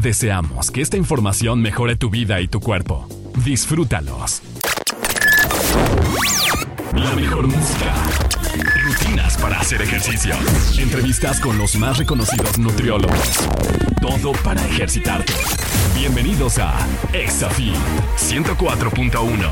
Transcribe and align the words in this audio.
Deseamos 0.00 0.70
que 0.70 0.80
esta 0.80 0.96
información 0.96 1.60
mejore 1.60 1.96
tu 1.96 2.08
vida 2.08 2.40
y 2.40 2.46
tu 2.46 2.60
cuerpo. 2.60 3.08
Disfrútalos. 3.44 4.42
La 6.94 7.12
mejor 7.16 7.48
música. 7.48 7.94
Rutinas 8.84 9.36
para 9.38 9.58
hacer 9.58 9.82
ejercicio. 9.82 10.36
Entrevistas 10.78 11.40
con 11.40 11.58
los 11.58 11.74
más 11.74 11.98
reconocidos 11.98 12.60
nutriólogos. 12.60 13.48
Todo 14.00 14.30
para 14.44 14.64
ejercitarte. 14.66 15.32
Bienvenidos 15.96 16.60
a 16.60 16.78
ExaFit 17.12 17.74
104.1. 18.18 19.50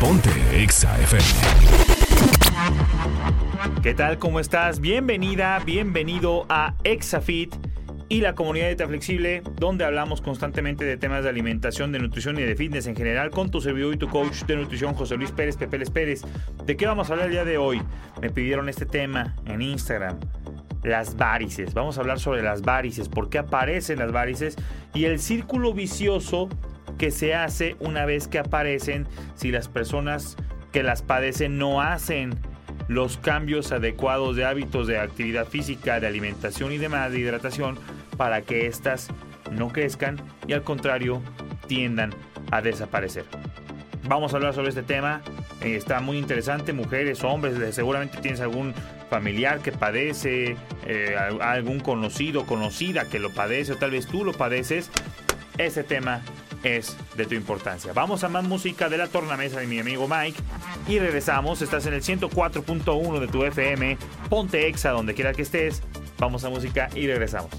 Ponte 0.00 0.62
Exa 0.62 0.98
FM. 1.02 1.22
¿Qué 3.82 3.92
tal? 3.92 4.18
¿Cómo 4.18 4.40
estás? 4.40 4.80
Bienvenida, 4.80 5.58
bienvenido 5.66 6.46
a 6.48 6.76
ExaFit 6.82 7.71
y 8.12 8.20
la 8.20 8.34
comunidad 8.34 8.66
Dieta 8.66 8.86
Flexible, 8.86 9.42
donde 9.56 9.86
hablamos 9.86 10.20
constantemente 10.20 10.84
de 10.84 10.98
temas 10.98 11.24
de 11.24 11.30
alimentación, 11.30 11.92
de 11.92 11.98
nutrición 11.98 12.38
y 12.38 12.42
de 12.42 12.54
fitness 12.54 12.86
en 12.86 12.94
general 12.94 13.30
con 13.30 13.50
tu 13.50 13.62
servidor 13.62 13.94
y 13.94 13.96
tu 13.96 14.06
coach 14.06 14.42
de 14.42 14.54
nutrición, 14.54 14.92
José 14.92 15.16
Luis 15.16 15.30
Pérez 15.30 15.56
Pepeles 15.56 15.88
Pérez. 15.88 16.20
¿De 16.66 16.76
qué 16.76 16.86
vamos 16.86 17.08
a 17.08 17.14
hablar 17.14 17.28
el 17.28 17.32
día 17.32 17.46
de 17.46 17.56
hoy? 17.56 17.80
Me 18.20 18.28
pidieron 18.28 18.68
este 18.68 18.84
tema 18.84 19.34
en 19.46 19.62
Instagram. 19.62 20.20
Las 20.82 21.16
varices. 21.16 21.72
Vamos 21.72 21.96
a 21.96 22.02
hablar 22.02 22.20
sobre 22.20 22.42
las 22.42 22.60
varices, 22.60 23.08
por 23.08 23.30
qué 23.30 23.38
aparecen 23.38 23.98
las 23.98 24.12
varices 24.12 24.56
y 24.92 25.06
el 25.06 25.18
círculo 25.18 25.72
vicioso 25.72 26.50
que 26.98 27.10
se 27.10 27.34
hace 27.34 27.76
una 27.80 28.04
vez 28.04 28.28
que 28.28 28.38
aparecen 28.38 29.06
si 29.36 29.50
las 29.50 29.68
personas 29.68 30.36
que 30.70 30.82
las 30.82 31.00
padecen 31.00 31.56
no 31.56 31.80
hacen 31.80 32.38
los 32.88 33.16
cambios 33.16 33.72
adecuados 33.72 34.36
de 34.36 34.44
hábitos 34.44 34.86
de 34.86 34.98
actividad 34.98 35.46
física, 35.46 35.98
de 35.98 36.06
alimentación 36.06 36.72
y 36.72 36.78
demás, 36.78 37.10
de 37.12 37.20
hidratación, 37.20 37.78
para 38.22 38.42
que 38.42 38.68
éstas 38.68 39.08
no 39.50 39.72
crezcan 39.72 40.16
y 40.46 40.52
al 40.52 40.62
contrario 40.62 41.20
tiendan 41.66 42.14
a 42.52 42.62
desaparecer. 42.62 43.24
Vamos 44.04 44.32
a 44.32 44.36
hablar 44.36 44.54
sobre 44.54 44.68
este 44.68 44.84
tema. 44.84 45.22
Eh, 45.60 45.74
está 45.74 45.98
muy 45.98 46.18
interesante. 46.18 46.72
Mujeres, 46.72 47.24
hombres, 47.24 47.74
seguramente 47.74 48.18
tienes 48.18 48.40
algún 48.40 48.74
familiar 49.10 49.58
que 49.58 49.72
padece, 49.72 50.56
eh, 50.86 51.16
algún 51.40 51.80
conocido, 51.80 52.46
conocida 52.46 53.06
que 53.06 53.18
lo 53.18 53.30
padece 53.30 53.72
o 53.72 53.76
tal 53.76 53.90
vez 53.90 54.06
tú 54.06 54.24
lo 54.24 54.32
padeces. 54.32 54.88
Ese 55.58 55.82
tema 55.82 56.22
es 56.62 56.96
de 57.16 57.26
tu 57.26 57.34
importancia. 57.34 57.92
Vamos 57.92 58.22
a 58.22 58.28
más 58.28 58.44
música 58.44 58.88
de 58.88 58.98
la 58.98 59.08
tornamesa 59.08 59.58
de 59.58 59.66
mi 59.66 59.80
amigo 59.80 60.06
Mike 60.06 60.40
y 60.86 61.00
regresamos. 61.00 61.60
Estás 61.60 61.86
en 61.86 61.94
el 61.94 62.02
104.1 62.02 63.18
de 63.18 63.26
tu 63.26 63.42
FM. 63.42 63.98
Ponte 64.28 64.68
exa 64.68 64.90
donde 64.90 65.12
quiera 65.12 65.32
que 65.32 65.42
estés. 65.42 65.82
Vamos 66.18 66.44
a 66.44 66.50
música 66.50 66.88
y 66.94 67.08
regresamos. 67.08 67.50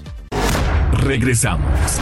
Regresamos. 1.04 2.00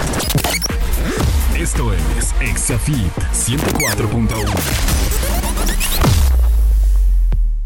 Esto 1.58 1.92
es 1.92 2.34
Exafit 2.40 3.12
104.1. 3.32 4.28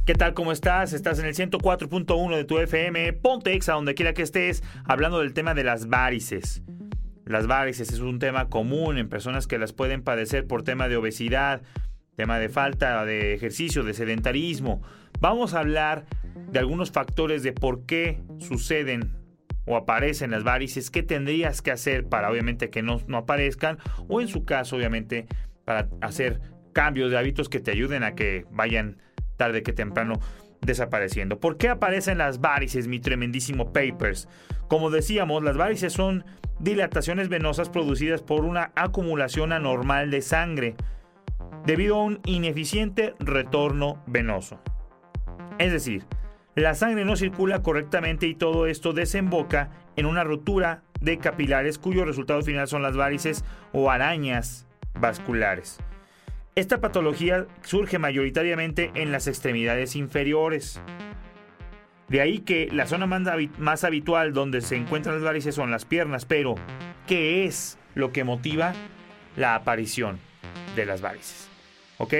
¿Qué 0.06 0.14
tal? 0.14 0.32
¿Cómo 0.32 0.52
estás? 0.52 0.94
Estás 0.94 1.18
en 1.18 1.26
el 1.26 1.34
104.1 1.34 2.36
de 2.36 2.44
tu 2.44 2.58
FM. 2.58 3.12
Ponte 3.12 3.52
exa 3.52 3.74
donde 3.74 3.94
quiera 3.94 4.14
que 4.14 4.22
estés, 4.22 4.62
hablando 4.86 5.18
del 5.18 5.34
tema 5.34 5.52
de 5.52 5.64
las 5.64 5.88
varices. 5.88 6.62
Las 7.26 7.46
varices 7.46 7.92
es 7.92 8.00
un 8.00 8.18
tema 8.18 8.48
común 8.48 8.96
en 8.96 9.10
personas 9.10 9.46
que 9.46 9.58
las 9.58 9.74
pueden 9.74 10.02
padecer 10.02 10.46
por 10.46 10.62
tema 10.62 10.88
de 10.88 10.96
obesidad, 10.96 11.60
tema 12.16 12.38
de 12.38 12.48
falta 12.48 13.04
de 13.04 13.34
ejercicio, 13.34 13.82
de 13.82 13.92
sedentarismo. 13.92 14.80
Vamos 15.20 15.52
a 15.52 15.58
hablar 15.60 16.06
de 16.50 16.58
algunos 16.60 16.92
factores 16.92 17.42
de 17.42 17.52
por 17.52 17.84
qué 17.84 18.22
suceden 18.38 19.25
o 19.66 19.76
aparecen 19.76 20.30
las 20.30 20.44
varices, 20.44 20.90
qué 20.90 21.02
tendrías 21.02 21.60
que 21.62 21.70
hacer 21.70 22.06
para 22.06 22.30
obviamente 22.30 22.70
que 22.70 22.82
no, 22.82 23.00
no 23.06 23.18
aparezcan 23.18 23.78
o 24.08 24.20
en 24.20 24.28
su 24.28 24.44
caso 24.44 24.76
obviamente 24.76 25.26
para 25.64 25.88
hacer 26.00 26.40
cambios 26.72 27.10
de 27.10 27.18
hábitos 27.18 27.48
que 27.48 27.60
te 27.60 27.72
ayuden 27.72 28.02
a 28.02 28.14
que 28.14 28.46
vayan 28.50 28.98
tarde 29.36 29.62
que 29.62 29.72
temprano 29.72 30.20
desapareciendo. 30.60 31.40
¿Por 31.40 31.56
qué 31.56 31.68
aparecen 31.68 32.18
las 32.18 32.40
varices, 32.40 32.88
mi 32.88 33.00
tremendísimo 33.00 33.72
papers? 33.72 34.28
Como 34.68 34.90
decíamos, 34.90 35.42
las 35.42 35.56
varices 35.56 35.92
son 35.92 36.24
dilataciones 36.58 37.28
venosas 37.28 37.68
producidas 37.68 38.22
por 38.22 38.44
una 38.44 38.72
acumulación 38.76 39.52
anormal 39.52 40.10
de 40.10 40.22
sangre 40.22 40.74
debido 41.64 41.96
a 41.96 42.04
un 42.04 42.20
ineficiente 42.24 43.14
retorno 43.18 44.02
venoso. 44.06 44.60
Es 45.58 45.72
decir, 45.72 46.04
la 46.56 46.74
sangre 46.74 47.04
no 47.04 47.16
circula 47.16 47.62
correctamente 47.62 48.26
y 48.26 48.34
todo 48.34 48.66
esto 48.66 48.94
desemboca 48.94 49.70
en 49.94 50.06
una 50.06 50.24
rotura 50.24 50.82
de 51.00 51.18
capilares 51.18 51.78
cuyo 51.78 52.06
resultado 52.06 52.40
final 52.42 52.66
son 52.66 52.82
las 52.82 52.96
varices 52.96 53.44
o 53.72 53.90
arañas 53.90 54.66
vasculares. 54.98 55.78
Esta 56.54 56.80
patología 56.80 57.46
surge 57.62 57.98
mayoritariamente 57.98 58.90
en 58.94 59.12
las 59.12 59.26
extremidades 59.26 59.94
inferiores. 59.96 60.80
De 62.08 62.22
ahí 62.22 62.38
que 62.38 62.70
la 62.72 62.86
zona 62.86 63.06
más, 63.06 63.84
habitual 63.84 64.32
donde 64.32 64.62
se 64.62 64.76
encuentran 64.76 65.16
las 65.16 65.24
varices 65.24 65.54
son 65.54 65.70
las 65.70 65.84
piernas, 65.84 66.24
pero 66.24 66.54
¿qué 67.06 67.44
es 67.44 67.78
lo 67.94 68.12
que 68.12 68.24
motiva 68.24 68.72
la 69.36 69.54
aparición 69.54 70.18
de 70.74 70.86
las 70.86 71.02
varices? 71.02 71.50
¿Ok? 71.98 72.14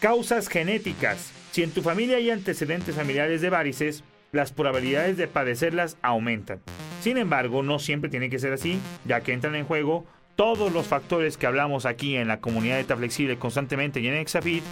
Causas 0.00 0.48
genéticas. 0.48 1.41
Si 1.52 1.62
en 1.62 1.70
tu 1.70 1.82
familia 1.82 2.16
hay 2.16 2.30
antecedentes 2.30 2.94
familiares 2.94 3.42
de 3.42 3.50
varices, 3.50 4.04
las 4.32 4.52
probabilidades 4.52 5.18
de 5.18 5.28
padecerlas 5.28 5.98
aumentan. 6.00 6.60
Sin 7.02 7.18
embargo, 7.18 7.62
no 7.62 7.78
siempre 7.78 8.08
tiene 8.08 8.30
que 8.30 8.38
ser 8.38 8.54
así, 8.54 8.78
ya 9.04 9.20
que 9.20 9.34
entran 9.34 9.54
en 9.54 9.66
juego 9.66 10.06
todos 10.34 10.72
los 10.72 10.86
factores 10.86 11.36
que 11.36 11.46
hablamos 11.46 11.84
aquí 11.84 12.16
en 12.16 12.26
la 12.26 12.40
comunidad 12.40 12.82
de 12.82 12.96
Flexible 12.96 13.36
constantemente 13.36 14.00
y 14.00 14.06
en 14.06 14.14
Exafit, 14.14 14.64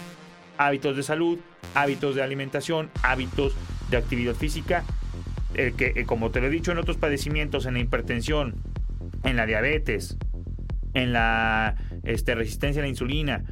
hábitos 0.56 0.96
de 0.96 1.02
salud, 1.02 1.38
hábitos 1.74 2.14
de 2.14 2.22
alimentación, 2.22 2.88
hábitos 3.02 3.54
de 3.90 3.98
actividad 3.98 4.34
física, 4.34 4.82
que, 5.52 5.92
eh, 5.94 6.04
como 6.06 6.30
te 6.30 6.40
lo 6.40 6.46
he 6.46 6.50
dicho 6.50 6.72
en 6.72 6.78
otros 6.78 6.96
padecimientos, 6.96 7.66
en 7.66 7.74
la 7.74 7.80
hipertensión, 7.80 8.54
en 9.24 9.36
la 9.36 9.44
diabetes, 9.44 10.16
en 10.94 11.12
la 11.12 11.76
este, 12.04 12.34
resistencia 12.34 12.80
a 12.80 12.84
la 12.84 12.88
insulina, 12.88 13.44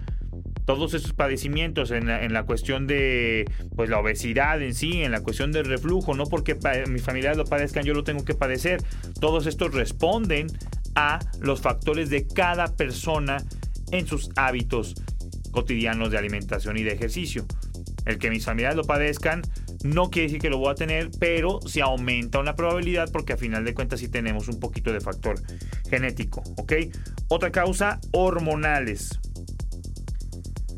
todos 0.69 0.93
esos 0.93 1.15
padecimientos 1.15 1.91
en 1.93 2.05
la, 2.31 2.43
cuestión 2.43 2.87
de 2.87 3.50
pues 3.75 3.88
la 3.88 4.00
obesidad 4.00 4.61
en 4.61 4.75
sí, 4.75 5.03
en 5.03 5.12
la 5.12 5.23
cuestión 5.23 5.50
del 5.50 5.65
reflujo, 5.65 6.12
no 6.12 6.26
porque 6.26 6.59
mis 6.91 7.00
familiares 7.00 7.38
lo 7.38 7.47
padezcan, 7.47 7.85
yo 7.85 7.94
lo 7.94 8.05
tengo 8.05 8.23
que 8.23 8.35
padecer. 8.35 8.82
Todos 9.19 9.47
estos 9.47 9.73
responden 9.73 10.49
a 10.94 11.20
los 11.41 11.62
factores 11.62 12.11
de 12.11 12.26
cada 12.26 12.76
persona 12.76 13.43
en 13.93 14.06
sus 14.06 14.29
hábitos 14.37 14.94
cotidianos 15.53 16.11
de 16.11 16.19
alimentación 16.19 16.76
y 16.76 16.82
de 16.82 16.93
ejercicio. 16.93 17.47
El 18.05 18.19
que 18.19 18.29
mis 18.29 18.44
familiares 18.44 18.76
lo 18.76 18.85
padezcan 18.85 19.41
no 19.85 20.11
quiere 20.11 20.29
decir 20.29 20.43
que 20.43 20.50
lo 20.50 20.59
voy 20.59 20.71
a 20.71 20.75
tener, 20.75 21.09
pero 21.19 21.61
se 21.67 21.81
aumenta 21.81 22.41
una 22.41 22.55
probabilidad 22.55 23.11
porque 23.11 23.32
a 23.32 23.38
final 23.38 23.64
de 23.64 23.73
cuentas 23.73 24.00
sí 24.00 24.09
tenemos 24.09 24.49
un 24.49 24.61
poquito 24.61 24.93
de 24.93 25.00
factor 25.00 25.41
genético, 25.88 26.43
¿ok? 26.59 26.75
Otra 27.29 27.50
causa, 27.53 28.00
hormonales. 28.12 29.19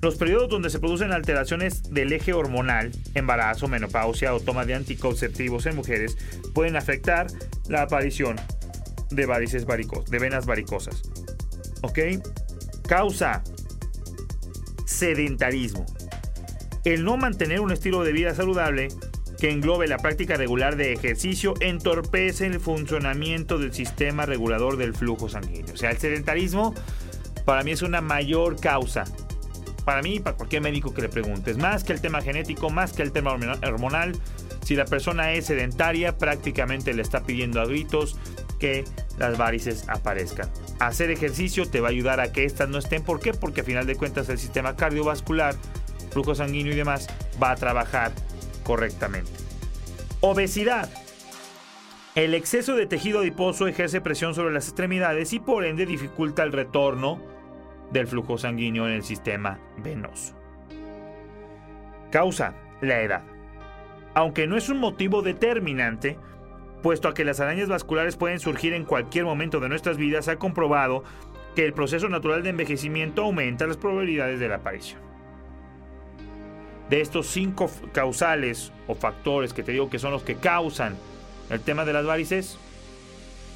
Los 0.02 0.16
periodos 0.16 0.48
donde 0.48 0.70
se 0.70 0.78
producen 0.78 1.12
alteraciones 1.12 1.82
del 1.92 2.12
eje 2.12 2.32
hormonal, 2.32 2.90
embarazo, 3.14 3.68
menopausia 3.68 4.34
o 4.34 4.40
toma 4.40 4.64
de 4.64 4.74
anticonceptivos 4.74 5.66
en 5.66 5.76
mujeres, 5.76 6.16
pueden 6.54 6.76
afectar 6.76 7.26
la 7.68 7.82
aparición 7.82 8.36
de 9.10 9.26
varices 9.26 9.66
varicosas, 9.66 10.10
de 10.10 10.18
venas 10.18 10.46
varicosas. 10.46 11.02
¿Ok? 11.82 11.98
Causa 12.88 13.42
sedentarismo. 14.86 15.84
El 16.84 17.04
no 17.04 17.16
mantener 17.16 17.60
un 17.60 17.72
estilo 17.72 18.02
de 18.02 18.12
vida 18.12 18.34
saludable 18.34 18.88
que 19.38 19.50
englobe 19.50 19.86
la 19.86 19.98
práctica 19.98 20.36
regular 20.36 20.76
de 20.76 20.92
ejercicio 20.92 21.54
entorpece 21.60 22.46
el 22.46 22.60
funcionamiento 22.60 23.58
del 23.58 23.72
sistema 23.72 24.26
regulador 24.26 24.76
del 24.76 24.94
flujo 24.94 25.28
sanguíneo. 25.28 25.74
O 25.74 25.76
sea, 25.76 25.90
el 25.90 25.98
sedentarismo 25.98 26.74
para 27.44 27.62
mí 27.64 27.72
es 27.72 27.82
una 27.82 28.00
mayor 28.00 28.60
causa. 28.60 29.04
Para 29.90 30.02
mí 30.02 30.20
para 30.20 30.36
cualquier 30.36 30.62
médico 30.62 30.94
que 30.94 31.02
le 31.02 31.08
preguntes, 31.08 31.58
más 31.58 31.82
que 31.82 31.92
el 31.92 32.00
tema 32.00 32.22
genético, 32.22 32.70
más 32.70 32.92
que 32.92 33.02
el 33.02 33.10
tema 33.10 33.32
hormonal, 33.32 34.12
si 34.64 34.76
la 34.76 34.84
persona 34.84 35.32
es 35.32 35.46
sedentaria, 35.46 36.16
prácticamente 36.16 36.94
le 36.94 37.02
está 37.02 37.24
pidiendo 37.24 37.60
a 37.60 37.64
gritos 37.64 38.16
que 38.60 38.84
las 39.18 39.36
varices 39.36 39.88
aparezcan. 39.88 40.48
Hacer 40.78 41.10
ejercicio 41.10 41.68
te 41.68 41.80
va 41.80 41.88
a 41.88 41.90
ayudar 41.90 42.20
a 42.20 42.30
que 42.30 42.44
estas 42.44 42.68
no 42.68 42.78
estén. 42.78 43.02
¿Por 43.02 43.18
qué? 43.18 43.34
Porque 43.34 43.62
a 43.62 43.64
final 43.64 43.84
de 43.84 43.96
cuentas 43.96 44.28
el 44.28 44.38
sistema 44.38 44.76
cardiovascular 44.76 45.56
flujo 46.12 46.36
sanguíneo 46.36 46.72
y 46.72 46.76
demás, 46.76 47.08
va 47.42 47.50
a 47.50 47.56
trabajar 47.56 48.12
correctamente. 48.62 49.32
Obesidad. 50.20 50.88
El 52.14 52.34
exceso 52.34 52.76
de 52.76 52.86
tejido 52.86 53.18
adiposo 53.18 53.66
ejerce 53.66 54.00
presión 54.00 54.36
sobre 54.36 54.54
las 54.54 54.68
extremidades 54.68 55.32
y 55.32 55.40
por 55.40 55.64
ende 55.64 55.84
dificulta 55.84 56.44
el 56.44 56.52
retorno 56.52 57.20
del 57.90 58.06
flujo 58.06 58.38
sanguíneo 58.38 58.86
en 58.86 58.94
el 58.94 59.02
sistema 59.02 59.58
venoso. 59.78 60.34
Causa 62.10 62.54
la 62.80 63.00
edad. 63.00 63.22
Aunque 64.14 64.46
no 64.46 64.56
es 64.56 64.68
un 64.68 64.78
motivo 64.78 65.22
determinante, 65.22 66.18
puesto 66.82 67.08
a 67.08 67.14
que 67.14 67.24
las 67.24 67.40
arañas 67.40 67.68
vasculares 67.68 68.16
pueden 68.16 68.40
surgir 68.40 68.72
en 68.72 68.84
cualquier 68.84 69.24
momento 69.24 69.60
de 69.60 69.68
nuestras 69.68 69.96
vidas, 69.96 70.28
ha 70.28 70.36
comprobado 70.36 71.04
que 71.54 71.64
el 71.64 71.72
proceso 71.72 72.08
natural 72.08 72.42
de 72.42 72.50
envejecimiento 72.50 73.22
aumenta 73.22 73.66
las 73.66 73.76
probabilidades 73.76 74.40
de 74.40 74.48
la 74.48 74.56
aparición 74.56 75.10
de 76.90 77.00
estos 77.00 77.28
cinco 77.28 77.70
causales 77.92 78.72
o 78.88 78.96
factores 78.96 79.54
que 79.54 79.62
te 79.62 79.72
digo 79.72 79.88
que 79.88 80.00
son 80.00 80.10
los 80.10 80.24
que 80.24 80.34
causan 80.34 80.96
el 81.48 81.60
tema 81.60 81.84
de 81.84 81.92
las 81.92 82.04
varices, 82.04 82.58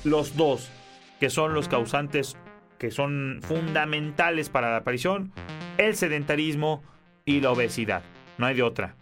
los 0.05 0.37
dos 0.37 0.71
que 1.19 1.31
son 1.31 1.53
los 1.53 1.69
causantes 1.69 2.37
que 2.79 2.91
son 2.91 3.41
fundamentales 3.43 4.49
para 4.49 4.71
la 4.71 4.79
aparición, 4.79 5.33
el 5.79 5.97
sedentarismo 5.97 6.83
y 7.25 7.41
la 7.41 7.53
obesidad. 7.53 8.03
No 8.39 8.47
hay 8.47 8.55
de 8.55 8.63
otra. 8.63 8.95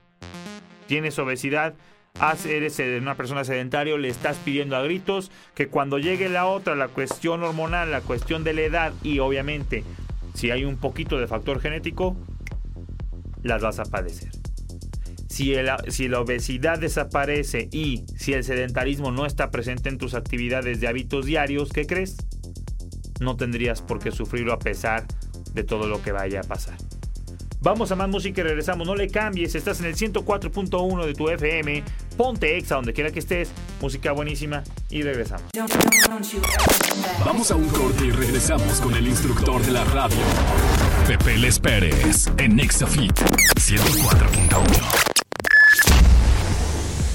Tienes 0.87 1.19
obesidad, 1.19 1.75
eres 2.47 2.79
una 3.01 3.17
persona 3.17 3.45
sedentaria, 3.45 3.97
le 3.97 4.09
estás 4.09 4.37
pidiendo 4.39 4.77
a 4.77 4.83
gritos 4.83 5.31
que 5.55 5.69
cuando 5.69 5.99
llegue 5.99 6.29
la 6.29 6.47
otra, 6.47 6.75
la 6.75 6.89
cuestión 6.89 7.43
hormonal, 7.43 7.91
la 7.91 8.01
cuestión 8.01 8.45
de 8.45 8.53
la 8.53 8.63
edad 8.63 8.93
y 9.03 9.19
obviamente 9.19 9.85
si 10.35 10.51
hay 10.51 10.65
un 10.65 10.77
poquito 10.77 11.19
de 11.19 11.27
factor 11.27 11.61
genético, 11.61 12.17
las 13.43 13.63
vas 13.63 13.79
a 13.79 13.85
padecer. 13.85 14.31
Si, 15.29 15.55
si, 15.89 16.09
la 16.09 16.21
obesidad 16.21 16.79
desaparece 16.79 17.69
y 17.73 18.05
si 18.17 18.35
el 18.35 18.45
sedentarismo 18.45 19.13
no 19.13 19.25
está 19.25 19.51
presente 19.51 19.89
en 19.89 19.97
tus 19.97 20.15
actividades 20.15 20.81
de 20.81 20.89
hábitos 20.89 21.25
diarios, 21.25 21.73
¿qué 21.73 21.87
crees? 21.87 22.17
No 23.23 23.37
tendrías 23.37 23.81
por 23.81 23.99
qué 23.99 24.11
sufrirlo 24.11 24.53
a 24.53 24.59
pesar 24.59 25.07
de 25.53 25.65
todo 25.65 25.87
lo 25.87 26.03
que 26.03 26.13
vaya 26.13 26.41
a 26.41 26.45
pasar. 26.45 26.77
Vamos 27.61 27.93
a 27.93 27.97
más 27.97 28.09
música 28.09 28.41
y 28.41 28.45
regresamos. 28.45 28.87
No 28.87 28.97
le 28.97 29.09
cambies, 29.09 29.55
estás 29.55 29.79
en 29.81 29.87
el 29.87 29.95
104.1 29.95 31.07
de 31.07 31.15
tu 31.15 31.29
FM. 31.29 31.85
Ponte 32.17 32.59
exa 32.59 32.75
donde 32.75 32.93
quiera 32.93 33.13
que 33.13 33.21
estés. 33.21 33.53
Música 33.81 34.11
buenísima 34.11 34.65
y 34.91 35.03
regresamos. 35.03 35.45
Vamos 37.25 37.51
a 37.53 37.55
un 37.55 37.69
corte 37.69 38.07
y 38.07 38.11
regresamos 38.11 38.81
con 38.81 38.95
el 38.95 39.07
instructor 39.07 39.63
de 39.63 39.73
la 39.73 39.85
radio, 39.85 40.19
Pepe 41.07 41.39
Les 41.39 41.59
Pérez, 41.61 42.27
en 42.39 42.59
Exafit 42.59 43.17
104.1. 43.17 45.12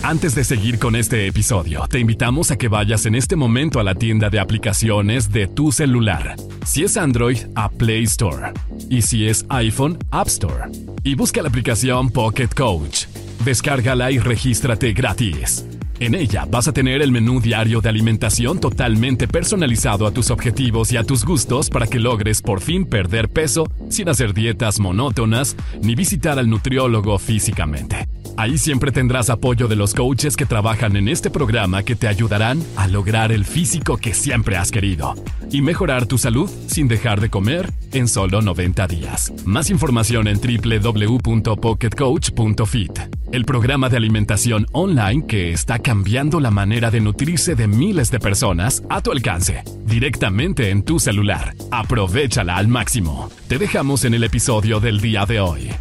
Antes 0.08 0.36
de 0.36 0.46
seguir 0.46 0.80
con 0.80 0.96
este 0.96 1.28
episodio, 1.28 1.86
te 1.90 2.00
invitamos 2.00 2.50
a 2.52 2.58
que 2.58 2.70
vayas 2.70 3.06
en 3.06 3.14
este 3.14 3.36
momento 3.36 3.82
a 3.82 3.84
la 3.84 3.94
tienda 3.94 4.30
de 4.30 4.40
aplicaciones 4.40 5.34
de 5.34 5.48
tu 5.48 5.74
celular. 5.74 6.38
Si 6.66 6.86
es 6.86 6.96
Android, 6.96 7.40
a 7.56 7.70
Play 7.70 8.04
Store. 8.04 8.54
Y 8.90 9.02
si 9.02 9.28
es 9.28 9.46
iPhone, 9.50 9.98
App 10.12 10.28
Store. 10.28 10.72
Y 11.04 11.16
busca 11.16 11.42
la 11.42 11.50
aplicación 11.50 12.10
Pocket 12.10 12.48
Coach. 12.56 13.08
Descárgala 13.44 14.10
y 14.10 14.20
regístrate 14.20 14.94
gratis. 14.94 15.66
En 16.00 16.16
ella 16.16 16.46
vas 16.50 16.70
a 16.70 16.72
tener 16.72 17.02
el 17.02 17.12
menú 17.12 17.42
diario 17.42 17.82
de 17.82 17.90
alimentación 17.90 18.62
totalmente 18.62 19.28
personalizado 19.28 20.08
a 20.08 20.12
tus 20.12 20.32
objetivos 20.32 20.90
y 20.94 20.96
a 20.96 21.04
tus 21.04 21.26
gustos 21.26 21.70
para 21.70 21.86
que 21.86 22.00
logres 22.00 22.42
por 22.42 22.62
fin 22.62 22.86
perder 22.86 23.28
peso 23.28 23.70
sin 23.90 24.08
hacer 24.08 24.34
dietas 24.34 24.80
monótonas 24.80 25.58
ni 25.82 25.96
visitar 25.96 26.40
al 26.40 26.50
nutriólogo 26.50 27.20
físicamente. 27.20 28.08
Ahí 28.38 28.58
siempre 28.60 28.92
tendrás 28.92 29.32
apoyo 29.32 29.68
de 29.68 29.76
los 29.76 29.96
coaches 29.96 30.38
que 30.38 30.46
trabajan 30.46 30.96
en 30.96 31.08
este 31.08 31.32
programa 31.32 31.82
que 31.82 31.96
te 31.96 32.08
ayudarán 32.08 32.64
a 32.76 32.88
lograr 32.88 33.32
el 33.32 33.46
físico 33.46 33.98
que 33.98 34.14
siempre 34.14 34.58
has 34.58 34.70
querido 34.70 35.16
y 35.52 35.64
mejorar 35.64 36.06
tu 36.06 36.20
salud 36.20 36.48
sin 36.68 36.88
dejar 36.88 37.20
de 37.20 37.32
comer 37.32 37.72
en 37.94 38.08
solo 38.08 38.44
90 38.44 38.86
días. 38.86 39.34
Más 39.44 39.72
información 39.72 40.28
en 40.28 40.40
www.pocketcoach.fit, 40.40 43.00
el 43.32 43.44
programa 43.44 43.90
de 43.90 43.98
alimentación 43.98 44.68
online 44.72 45.26
que 45.26 45.52
está 45.52 45.80
cambiando 45.80 46.40
la 46.40 46.52
manera 46.52 46.92
de 46.92 47.02
nutrirse 47.02 47.56
de 47.56 47.68
miles 47.68 48.12
de 48.12 48.20
personas 48.20 48.84
a 48.88 49.02
tu 49.02 49.12
alcance, 49.12 49.64
directamente 49.86 50.70
en 50.70 50.84
tu 50.84 51.00
celular. 51.00 51.56
Aprovechala 51.72 52.58
al 52.58 52.68
máximo. 52.68 53.32
Te 53.48 53.58
dejamos 53.58 54.06
en 54.06 54.14
el 54.14 54.24
episodio 54.24 54.80
del 54.80 55.02
día 55.02 55.26
de 55.26 55.40
hoy. 55.40 55.72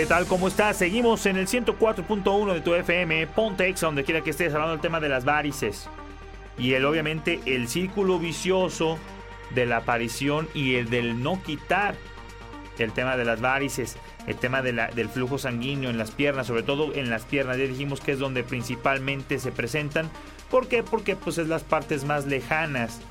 ¿Qué 0.00 0.06
tal? 0.06 0.24
¿Cómo 0.24 0.48
estás? 0.48 0.78
Seguimos 0.78 1.26
en 1.26 1.36
el 1.36 1.46
104.1 1.46 2.54
de 2.54 2.62
tu 2.62 2.72
FM, 2.72 3.26
Ponte 3.26 3.68
Exa, 3.68 3.84
donde 3.84 4.02
quiera 4.02 4.22
que 4.22 4.30
estés 4.30 4.54
hablando 4.54 4.72
del 4.72 4.80
tema 4.80 4.98
de 4.98 5.10
las 5.10 5.26
varices. 5.26 5.90
Y 6.56 6.72
el, 6.72 6.86
obviamente, 6.86 7.38
el 7.44 7.68
círculo 7.68 8.18
vicioso 8.18 8.96
de 9.54 9.66
la 9.66 9.76
aparición 9.76 10.48
y 10.54 10.76
el 10.76 10.88
del 10.88 11.22
no 11.22 11.42
quitar 11.42 11.96
el 12.78 12.92
tema 12.92 13.18
de 13.18 13.26
las 13.26 13.42
varices, 13.42 13.98
el 14.26 14.36
tema 14.36 14.62
del 14.62 15.08
flujo 15.10 15.36
sanguíneo 15.36 15.90
en 15.90 15.98
las 15.98 16.12
piernas, 16.12 16.46
sobre 16.46 16.62
todo 16.62 16.94
en 16.94 17.10
las 17.10 17.26
piernas, 17.26 17.58
ya 17.58 17.64
dijimos 17.64 18.00
que 18.00 18.12
es 18.12 18.18
donde 18.18 18.42
principalmente 18.42 19.38
se 19.38 19.52
presentan. 19.52 20.08
¿Por 20.50 20.66
qué? 20.68 20.82
Porque 20.82 21.14
pues 21.14 21.36
es 21.36 21.46
las 21.46 21.62
partes 21.62 22.04
más 22.04 22.24
lejanas 22.24 23.02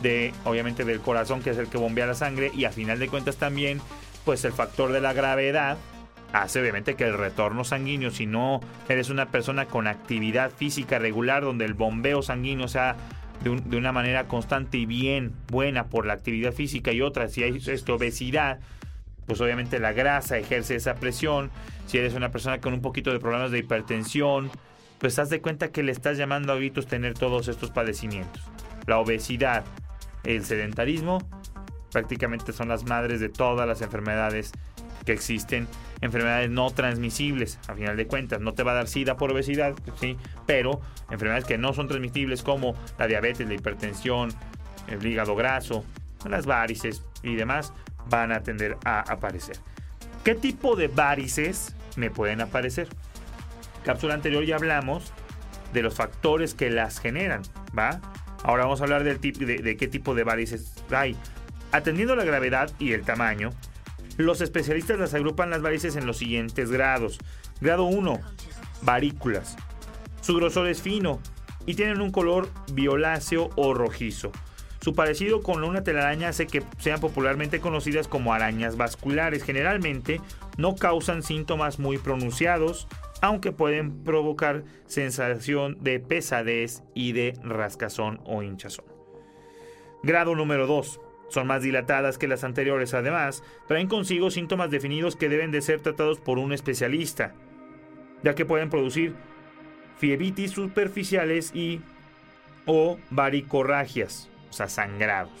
de, 0.00 0.32
obviamente, 0.44 0.84
del 0.84 1.00
corazón, 1.00 1.42
que 1.42 1.50
es 1.50 1.58
el 1.58 1.66
que 1.66 1.76
bombea 1.76 2.06
la 2.06 2.14
sangre, 2.14 2.52
y 2.54 2.66
a 2.66 2.70
final 2.70 3.00
de 3.00 3.08
cuentas 3.08 3.36
también 3.36 3.80
pues 4.24 4.44
el 4.44 4.52
factor 4.52 4.92
de 4.92 5.00
la 5.00 5.12
gravedad 5.12 5.76
hace 6.34 6.60
obviamente 6.60 6.96
que 6.96 7.04
el 7.04 7.16
retorno 7.16 7.62
sanguíneo, 7.62 8.10
si 8.10 8.26
no 8.26 8.60
eres 8.88 9.08
una 9.08 9.30
persona 9.30 9.66
con 9.66 9.86
actividad 9.86 10.50
física 10.50 10.98
regular, 10.98 11.44
donde 11.44 11.64
el 11.64 11.74
bombeo 11.74 12.22
sanguíneo 12.22 12.66
sea 12.66 12.96
de, 13.44 13.76
una 13.76 13.92
manera 13.92 14.26
constante 14.26 14.76
y 14.78 14.84
bien, 14.84 15.32
buena 15.46 15.86
por 15.86 16.06
la 16.06 16.14
actividad 16.14 16.52
física 16.52 16.90
y 16.90 17.02
otra, 17.02 17.28
si 17.28 17.44
hay 17.44 17.62
esto, 17.64 17.94
obesidad, 17.94 18.58
pues 19.26 19.40
obviamente 19.40 19.78
la 19.78 19.92
grasa 19.92 20.36
ejerce 20.36 20.74
esa 20.74 20.96
presión. 20.96 21.52
Si 21.86 21.98
eres 21.98 22.14
una 22.14 22.32
persona 22.32 22.60
con 22.60 22.74
un 22.74 22.82
poquito 22.82 23.12
de 23.12 23.20
problemas 23.20 23.52
de 23.52 23.60
hipertensión, 23.60 24.50
pues 24.98 25.20
haz 25.20 25.30
de 25.30 25.40
cuenta 25.40 25.70
que 25.70 25.84
le 25.84 25.92
estás 25.92 26.18
llamando 26.18 26.52
a 26.52 26.56
gritos 26.56 26.88
tener 26.88 27.14
todos 27.14 27.46
estos 27.46 27.70
padecimientos. 27.70 28.42
La 28.86 28.98
obesidad, 28.98 29.64
el 30.24 30.44
sedentarismo 30.44 31.18
prácticamente 31.92 32.52
son 32.52 32.68
las 32.68 32.84
madres 32.84 33.20
de 33.20 33.28
todas 33.28 33.68
las 33.68 33.82
enfermedades 33.82 34.50
que 35.04 35.12
existen, 35.12 35.68
enfermedades 36.00 36.50
no 36.50 36.70
transmisibles, 36.70 37.58
a 37.68 37.74
final 37.74 37.96
de 37.96 38.06
cuentas, 38.06 38.40
no 38.40 38.52
te 38.54 38.62
va 38.62 38.72
a 38.72 38.74
dar 38.74 38.88
sida 38.88 39.16
por 39.16 39.32
obesidad, 39.32 39.74
sí, 40.00 40.16
pero 40.46 40.80
enfermedades 41.10 41.44
que 41.44 41.58
no 41.58 41.72
son 41.72 41.88
transmisibles 41.88 42.42
como 42.42 42.74
la 42.98 43.06
diabetes, 43.06 43.46
la 43.46 43.54
hipertensión, 43.54 44.30
el 44.88 45.04
hígado 45.04 45.34
graso, 45.36 45.84
las 46.28 46.46
varices 46.46 47.04
y 47.22 47.34
demás 47.34 47.72
van 48.08 48.32
a 48.32 48.42
tender 48.42 48.76
a 48.84 49.00
aparecer. 49.00 49.56
¿Qué 50.24 50.34
tipo 50.34 50.76
de 50.76 50.88
varices 50.88 51.74
me 51.96 52.10
pueden 52.10 52.40
aparecer? 52.40 52.88
Cápsula 53.84 54.14
anterior 54.14 54.44
ya 54.44 54.56
hablamos 54.56 55.12
de 55.72 55.82
los 55.82 55.94
factores 55.94 56.54
que 56.54 56.70
las 56.70 56.98
generan, 56.98 57.42
¿va? 57.76 58.00
Ahora 58.42 58.64
vamos 58.64 58.80
a 58.80 58.84
hablar 58.84 59.04
del 59.04 59.20
de, 59.20 59.58
de 59.58 59.76
qué 59.76 59.88
tipo 59.88 60.14
de 60.14 60.24
varices 60.24 60.74
hay. 60.90 61.16
Atendiendo 61.72 62.14
la 62.14 62.24
gravedad 62.24 62.70
y 62.78 62.92
el 62.92 63.02
tamaño, 63.02 63.50
los 64.16 64.40
especialistas 64.40 64.98
las 64.98 65.14
agrupan 65.14 65.50
las 65.50 65.62
varices 65.62 65.96
en 65.96 66.06
los 66.06 66.18
siguientes 66.18 66.70
grados. 66.70 67.18
Grado 67.60 67.84
1, 67.84 68.20
varículas. 68.82 69.56
Su 70.20 70.34
grosor 70.36 70.68
es 70.68 70.82
fino 70.82 71.20
y 71.66 71.74
tienen 71.74 72.00
un 72.00 72.10
color 72.10 72.48
violáceo 72.72 73.50
o 73.56 73.74
rojizo. 73.74 74.32
Su 74.80 74.94
parecido 74.94 75.42
con 75.42 75.64
una 75.64 75.82
telaraña 75.82 76.28
hace 76.28 76.46
que 76.46 76.62
sean 76.78 77.00
popularmente 77.00 77.58
conocidas 77.58 78.06
como 78.06 78.34
arañas 78.34 78.76
vasculares. 78.76 79.42
Generalmente 79.42 80.20
no 80.58 80.76
causan 80.76 81.22
síntomas 81.22 81.78
muy 81.78 81.96
pronunciados, 81.96 82.86
aunque 83.22 83.50
pueden 83.50 84.04
provocar 84.04 84.64
sensación 84.86 85.78
de 85.82 86.00
pesadez 86.00 86.82
y 86.94 87.12
de 87.12 87.32
rascazón 87.42 88.20
o 88.26 88.42
hinchazón. 88.42 88.84
Grado 90.02 90.34
número 90.34 90.66
2. 90.66 91.00
Son 91.28 91.46
más 91.46 91.62
dilatadas 91.62 92.18
que 92.18 92.28
las 92.28 92.44
anteriores, 92.44 92.94
además, 92.94 93.42
traen 93.66 93.88
consigo 93.88 94.30
síntomas 94.30 94.70
definidos 94.70 95.16
que 95.16 95.28
deben 95.28 95.50
de 95.50 95.62
ser 95.62 95.80
tratados 95.80 96.20
por 96.20 96.38
un 96.38 96.52
especialista, 96.52 97.34
ya 98.22 98.34
que 98.34 98.44
pueden 98.44 98.70
producir 98.70 99.14
fiebitis 99.98 100.52
superficiales 100.52 101.54
y 101.54 101.80
o 102.66 102.98
varicorragias 103.10 104.30
sea, 104.54 104.68
sangrados. 104.68 105.32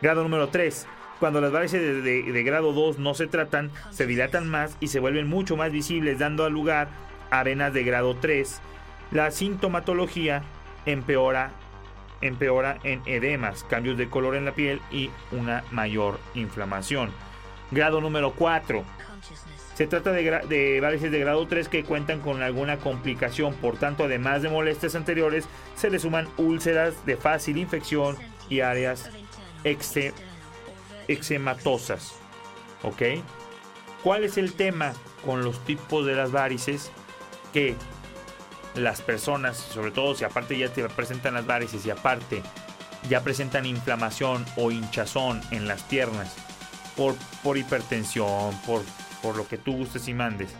Grado 0.00 0.22
número 0.22 0.48
3. 0.48 0.86
Cuando 1.18 1.42
las 1.42 1.52
varices 1.52 2.02
de, 2.02 2.42
grado 2.42 2.72
2 2.72 2.98
no 2.98 3.12
se 3.12 3.26
tratan, 3.26 3.70
se 3.90 4.06
dilatan 4.06 4.48
más 4.48 4.78
y 4.80 4.86
se 4.86 5.00
vuelven 5.00 5.28
mucho 5.28 5.56
más 5.56 5.70
visibles, 5.70 6.18
dando 6.18 6.48
lugar 6.48 6.88
a 7.30 7.42
venas 7.42 7.74
de 7.74 7.84
grado 7.84 8.16
3. 8.16 8.62
La 9.10 9.30
sintomatología 9.30 10.42
empeora, 10.86 11.50
empeora 12.20 12.78
en 12.84 13.02
edemas, 13.06 13.64
cambios 13.64 13.96
de 13.98 14.08
color 14.08 14.36
en 14.36 14.44
la 14.44 14.52
piel 14.52 14.80
y 14.90 15.10
una 15.32 15.64
mayor 15.70 16.18
inflamación. 16.34 17.10
Grado 17.70 18.00
número 18.00 18.32
4 18.32 18.84
se 19.80 19.86
trata 19.86 20.12
de, 20.12 20.78
varices 20.82 21.10
de 21.10 21.18
grado 21.20 21.46
3 21.46 21.68
que 21.70 21.84
cuentan 21.84 22.20
con 22.20 22.42
alguna 22.42 22.76
complicación, 22.76 23.54
por 23.54 23.78
tanto, 23.78 24.04
además 24.04 24.42
de 24.42 24.50
molestias 24.50 24.94
anteriores, 24.94 25.46
se 25.74 25.88
le 25.88 25.98
suman 25.98 26.28
úlceras 26.36 27.06
de 27.06 27.16
fácil 27.16 27.56
infección 27.56 28.18
y 28.50 28.60
áreas 28.60 29.08
eczematosas. 31.08 32.14
¿Ok? 32.82 33.02
¿Cuál 34.04 34.24
es 34.24 34.36
el 34.36 34.52
tema 34.52 34.92
con 35.24 35.44
los 35.44 35.64
tipos 35.64 36.04
de 36.04 36.14
las 36.14 36.30
varices? 36.30 36.90
Que 37.54 37.74
las 38.74 39.02
personas, 39.02 39.56
sobre 39.56 39.90
todo 39.90 40.14
si 40.14 40.24
aparte 40.24 40.56
ya 40.56 40.72
te 40.72 40.88
presentan 40.88 41.34
las 41.34 41.46
varices 41.46 41.84
y 41.86 41.90
aparte 41.90 42.42
ya 43.08 43.22
presentan 43.22 43.66
inflamación 43.66 44.44
o 44.56 44.70
hinchazón 44.70 45.40
en 45.50 45.66
las 45.66 45.82
piernas 45.82 46.36
por, 46.96 47.14
por 47.42 47.56
hipertensión, 47.56 48.54
por 48.66 48.82
por 49.22 49.36
lo 49.36 49.46
que 49.46 49.58
tú 49.58 49.72
gustes 49.72 50.08
y 50.08 50.14
mandes, 50.14 50.54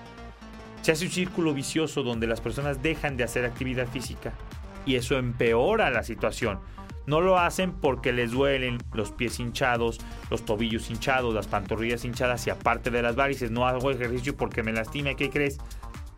se 0.82 0.92
hace 0.92 1.04
un 1.04 1.10
círculo 1.10 1.52
vicioso 1.52 2.02
donde 2.02 2.26
las 2.26 2.40
personas 2.40 2.82
dejan 2.82 3.16
de 3.16 3.24
hacer 3.24 3.44
actividad 3.44 3.86
física 3.88 4.32
y 4.86 4.94
eso 4.94 5.18
empeora 5.18 5.90
la 5.90 6.02
situación. 6.02 6.60
No 7.06 7.20
lo 7.20 7.38
hacen 7.38 7.72
porque 7.72 8.12
les 8.12 8.30
duelen 8.30 8.78
los 8.92 9.10
pies 9.10 9.40
hinchados, 9.40 9.98
los 10.30 10.44
tobillos 10.44 10.90
hinchados, 10.90 11.34
las 11.34 11.48
pantorrillas 11.48 12.04
hinchadas 12.04 12.46
y 12.46 12.50
aparte 12.50 12.90
de 12.90 13.02
las 13.02 13.16
varices. 13.16 13.50
No 13.50 13.66
hago 13.66 13.90
ejercicio 13.90 14.36
porque 14.36 14.62
me 14.62 14.72
lastima. 14.72 15.14
¿Qué 15.14 15.28
crees? 15.28 15.58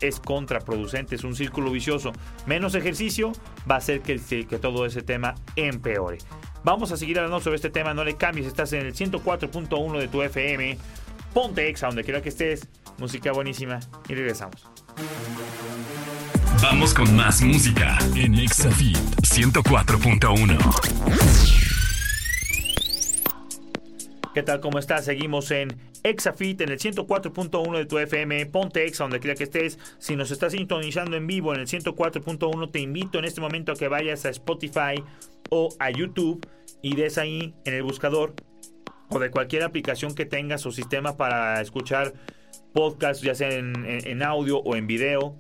Es 0.02 0.21
contraproducente, 0.21 1.14
es 1.14 1.25
un 1.25 1.35
círculo 1.35 1.71
vicioso. 1.71 2.12
Menos 2.47 2.75
ejercicio 2.75 3.32
va 3.71 3.76
a 3.76 3.78
hacer 3.78 4.02
que, 4.02 4.18
que 4.18 4.59
todo 4.59 4.85
ese 4.85 5.00
tema 5.00 5.35
empeore. 5.56 6.18
Vamos 6.64 6.92
a 6.92 6.97
seguir 6.97 7.18
hablando 7.18 7.40
sobre 7.40 7.56
este 7.56 7.71
tema. 7.71 7.94
No 7.94 8.04
le 8.04 8.16
cambies, 8.16 8.47
estás 8.47 8.73
en 8.73 8.87
el 8.87 8.94
104.1 8.94 9.99
de 9.99 10.09
tu 10.09 10.23
FM. 10.23 10.78
Ponte 11.32 11.68
Exa 11.68 11.87
donde 11.87 12.04
quiera 12.04 12.21
que 12.21 12.28
estés. 12.28 12.68
Música 12.99 13.32
buenísima 13.32 13.80
y 14.09 14.14
regresamos. 14.14 14.68
Vamos 16.62 16.94
con 16.94 17.16
más 17.16 17.42
música 17.42 17.99
en 18.14 18.35
Exafit 18.35 18.97
104.1. 19.23 20.59
¿Qué 24.35 24.42
tal? 24.42 24.61
¿Cómo 24.61 24.78
estás? 24.78 25.04
Seguimos 25.04 25.50
en 25.50 25.76
Exafit 26.02 26.61
en 26.61 26.71
el 26.71 26.78
104.1 26.78 27.78
de 27.78 27.87
tu 27.87 27.99
FM. 27.99 28.47
Ponte 28.47 28.85
Exa 28.85 29.04
donde 29.04 29.21
quiera 29.21 29.37
que 29.37 29.44
estés. 29.44 29.78
Si 29.99 30.16
nos 30.16 30.30
estás 30.30 30.52
sintonizando 30.52 31.16
en 31.16 31.26
vivo 31.26 31.54
en 31.54 31.61
el 31.61 31.66
104.1, 31.66 32.71
te 32.71 32.80
invito 32.80 33.18
en 33.18 33.25
este 33.25 33.40
momento 33.40 33.73
a 33.73 33.76
que 33.76 33.88
vayas 33.88 34.25
a 34.25 34.30
Spotify 34.30 35.02
o 35.50 35.68
a 35.78 35.90
YouTube 35.90 36.47
y 36.82 36.97
des 36.97 37.18
ahí 37.18 37.54
en 37.64 37.75
el 37.75 37.82
buscador 37.82 38.35
o 39.09 39.18
de 39.18 39.30
cualquier 39.30 39.62
aplicación 39.62 40.14
que 40.14 40.25
tengas 40.25 40.64
o 40.66 40.73
sistema 40.73 41.16
para 41.16 41.61
escuchar 41.61 42.14
podcast, 42.73 43.23
ya 43.23 43.35
sea 43.35 43.50
en, 43.50 44.23
audio 44.23 44.59
o 44.59 44.76
en 44.76 44.87
video. 44.87 45.37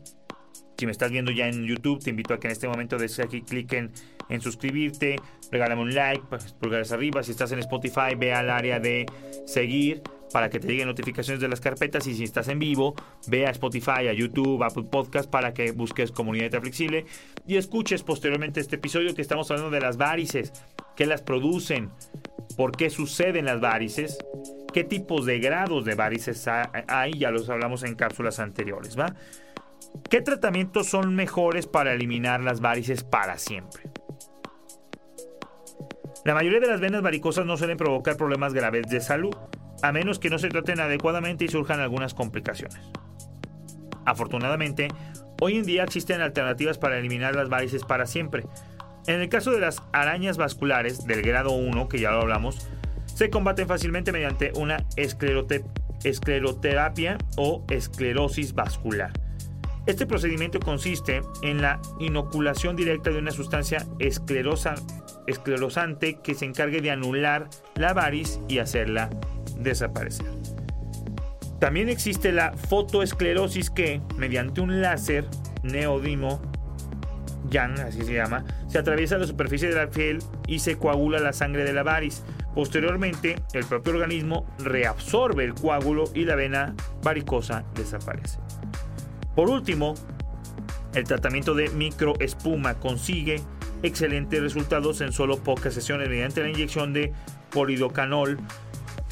Si 0.76 0.86
me 0.86 0.92
estás 0.92 1.10
viendo 1.10 1.30
ya 1.30 1.48
en 1.48 1.64
YouTube, 1.64 2.02
te 2.02 2.10
invito 2.10 2.34
a 2.34 2.40
que 2.40 2.48
en 2.48 2.52
este 2.52 2.68
momento 2.68 2.98
des 2.98 3.18
aquí 3.20 3.42
clic 3.42 3.72
en, 3.72 3.92
suscribirte, 4.40 5.16
regálame 5.50 5.82
un 5.82 5.94
like, 5.94 6.24
pues, 6.28 6.52
pulgares 6.54 6.92
arriba. 6.92 7.22
Si 7.22 7.30
estás 7.30 7.52
en 7.52 7.58
Spotify, 7.60 8.14
ve 8.16 8.32
al 8.32 8.50
área 8.50 8.80
de 8.80 9.06
seguir 9.46 10.02
para 10.32 10.50
que 10.50 10.58
te 10.58 10.68
lleguen 10.68 10.88
notificaciones 10.88 11.40
de 11.40 11.48
las 11.48 11.60
carpetas 11.60 12.06
y 12.06 12.14
si 12.14 12.24
estás 12.24 12.48
en 12.48 12.58
vivo, 12.58 12.94
ve 13.28 13.46
a 13.46 13.50
Spotify, 13.50 14.08
a 14.08 14.12
YouTube, 14.12 14.62
a 14.62 14.66
Apple 14.66 14.84
Podcast 14.90 15.30
para 15.30 15.52
que 15.52 15.72
busques 15.72 16.10
Comunidad 16.10 16.60
Flexible 16.60 17.06
y 17.46 17.56
escuches 17.56 18.02
posteriormente 18.02 18.60
este 18.60 18.76
episodio 18.76 19.14
que 19.14 19.22
estamos 19.22 19.50
hablando 19.50 19.70
de 19.70 19.80
las 19.80 19.96
varices, 19.96 20.52
que 20.96 21.06
las 21.06 21.22
producen, 21.22 21.90
por 22.56 22.76
qué 22.76 22.90
suceden 22.90 23.44
las 23.44 23.60
varices, 23.60 24.18
qué 24.72 24.84
tipos 24.84 25.26
de 25.26 25.38
grados 25.38 25.84
de 25.84 25.94
varices 25.94 26.48
hay, 26.48 27.12
ya 27.18 27.30
los 27.30 27.48
hablamos 27.48 27.82
en 27.82 27.94
cápsulas 27.94 28.38
anteriores, 28.38 28.98
¿va? 28.98 29.14
¿Qué 30.08 30.22
tratamientos 30.22 30.88
son 30.88 31.14
mejores 31.14 31.66
para 31.66 31.92
eliminar 31.92 32.42
las 32.42 32.60
varices 32.60 33.04
para 33.04 33.38
siempre? 33.38 33.82
La 36.24 36.34
mayoría 36.34 36.60
de 36.60 36.68
las 36.68 36.80
venas 36.80 37.02
varicosas 37.02 37.44
no 37.44 37.56
suelen 37.56 37.76
provocar 37.76 38.16
problemas 38.16 38.54
graves 38.54 38.88
de 38.88 39.00
salud, 39.00 39.34
a 39.82 39.92
menos 39.92 40.18
que 40.18 40.30
no 40.30 40.38
se 40.38 40.48
traten 40.48 40.80
adecuadamente 40.80 41.44
y 41.44 41.48
surjan 41.48 41.80
algunas 41.80 42.14
complicaciones. 42.14 42.80
Afortunadamente, 44.04 44.88
hoy 45.40 45.58
en 45.58 45.64
día 45.64 45.84
existen 45.84 46.20
alternativas 46.20 46.78
para 46.78 46.98
eliminar 46.98 47.36
las 47.36 47.48
varices 47.48 47.84
para 47.84 48.06
siempre, 48.06 48.44
en 49.06 49.20
el 49.20 49.28
caso 49.28 49.50
de 49.50 49.60
las 49.60 49.82
arañas 49.92 50.36
vasculares 50.36 51.06
del 51.06 51.22
grado 51.22 51.50
1, 51.50 51.88
que 51.88 51.98
ya 51.98 52.12
lo 52.12 52.20
hablamos, 52.20 52.68
se 53.06 53.30
combaten 53.30 53.66
fácilmente 53.66 54.12
mediante 54.12 54.52
una 54.54 54.86
escleroterapia 54.96 57.18
o 57.36 57.64
esclerosis 57.68 58.54
vascular. 58.54 59.12
Este 59.86 60.06
procedimiento 60.06 60.60
consiste 60.60 61.22
en 61.42 61.60
la 61.60 61.80
inoculación 61.98 62.76
directa 62.76 63.10
de 63.10 63.18
una 63.18 63.32
sustancia 63.32 63.84
esclerosa, 63.98 64.76
esclerosante 65.26 66.20
que 66.22 66.36
se 66.36 66.44
encargue 66.44 66.80
de 66.80 66.92
anular 66.92 67.48
la 67.74 67.92
variz 67.92 68.38
y 68.46 68.58
hacerla 68.58 69.10
desaparecer. 69.58 70.26
También 71.58 71.88
existe 71.88 72.32
la 72.32 72.52
fotoesclerosis 72.52 73.70
que, 73.70 74.00
mediante 74.16 74.60
un 74.60 74.80
láser 74.80 75.26
neodimo 75.62 76.40
Yang, 77.50 77.80
así 77.80 78.02
se 78.02 78.14
llama, 78.14 78.44
se 78.66 78.78
atraviesa 78.78 79.18
la 79.18 79.26
superficie 79.26 79.68
de 79.68 79.76
la 79.76 79.90
piel 79.90 80.18
y 80.46 80.58
se 80.60 80.76
coagula 80.76 81.18
la 81.18 81.32
sangre 81.32 81.64
de 81.64 81.72
la 81.72 81.82
variz. 81.82 82.24
Posteriormente, 82.54 83.36
el 83.52 83.64
propio 83.64 83.92
organismo 83.92 84.46
reabsorbe 84.58 85.44
el 85.44 85.54
coágulo 85.54 86.04
y 86.14 86.24
la 86.24 86.34
vena 86.34 86.74
varicosa 87.02 87.64
desaparece. 87.74 88.38
Por 89.34 89.48
último, 89.48 89.94
el 90.94 91.04
tratamiento 91.04 91.54
de 91.54 91.68
microespuma 91.70 92.74
consigue 92.74 93.40
excelentes 93.82 94.40
resultados 94.40 95.00
en 95.00 95.12
solo 95.12 95.38
pocas 95.38 95.74
sesiones 95.74 96.08
mediante 96.08 96.42
la 96.42 96.50
inyección 96.50 96.92
de 96.92 97.12
polidocanol 97.50 98.38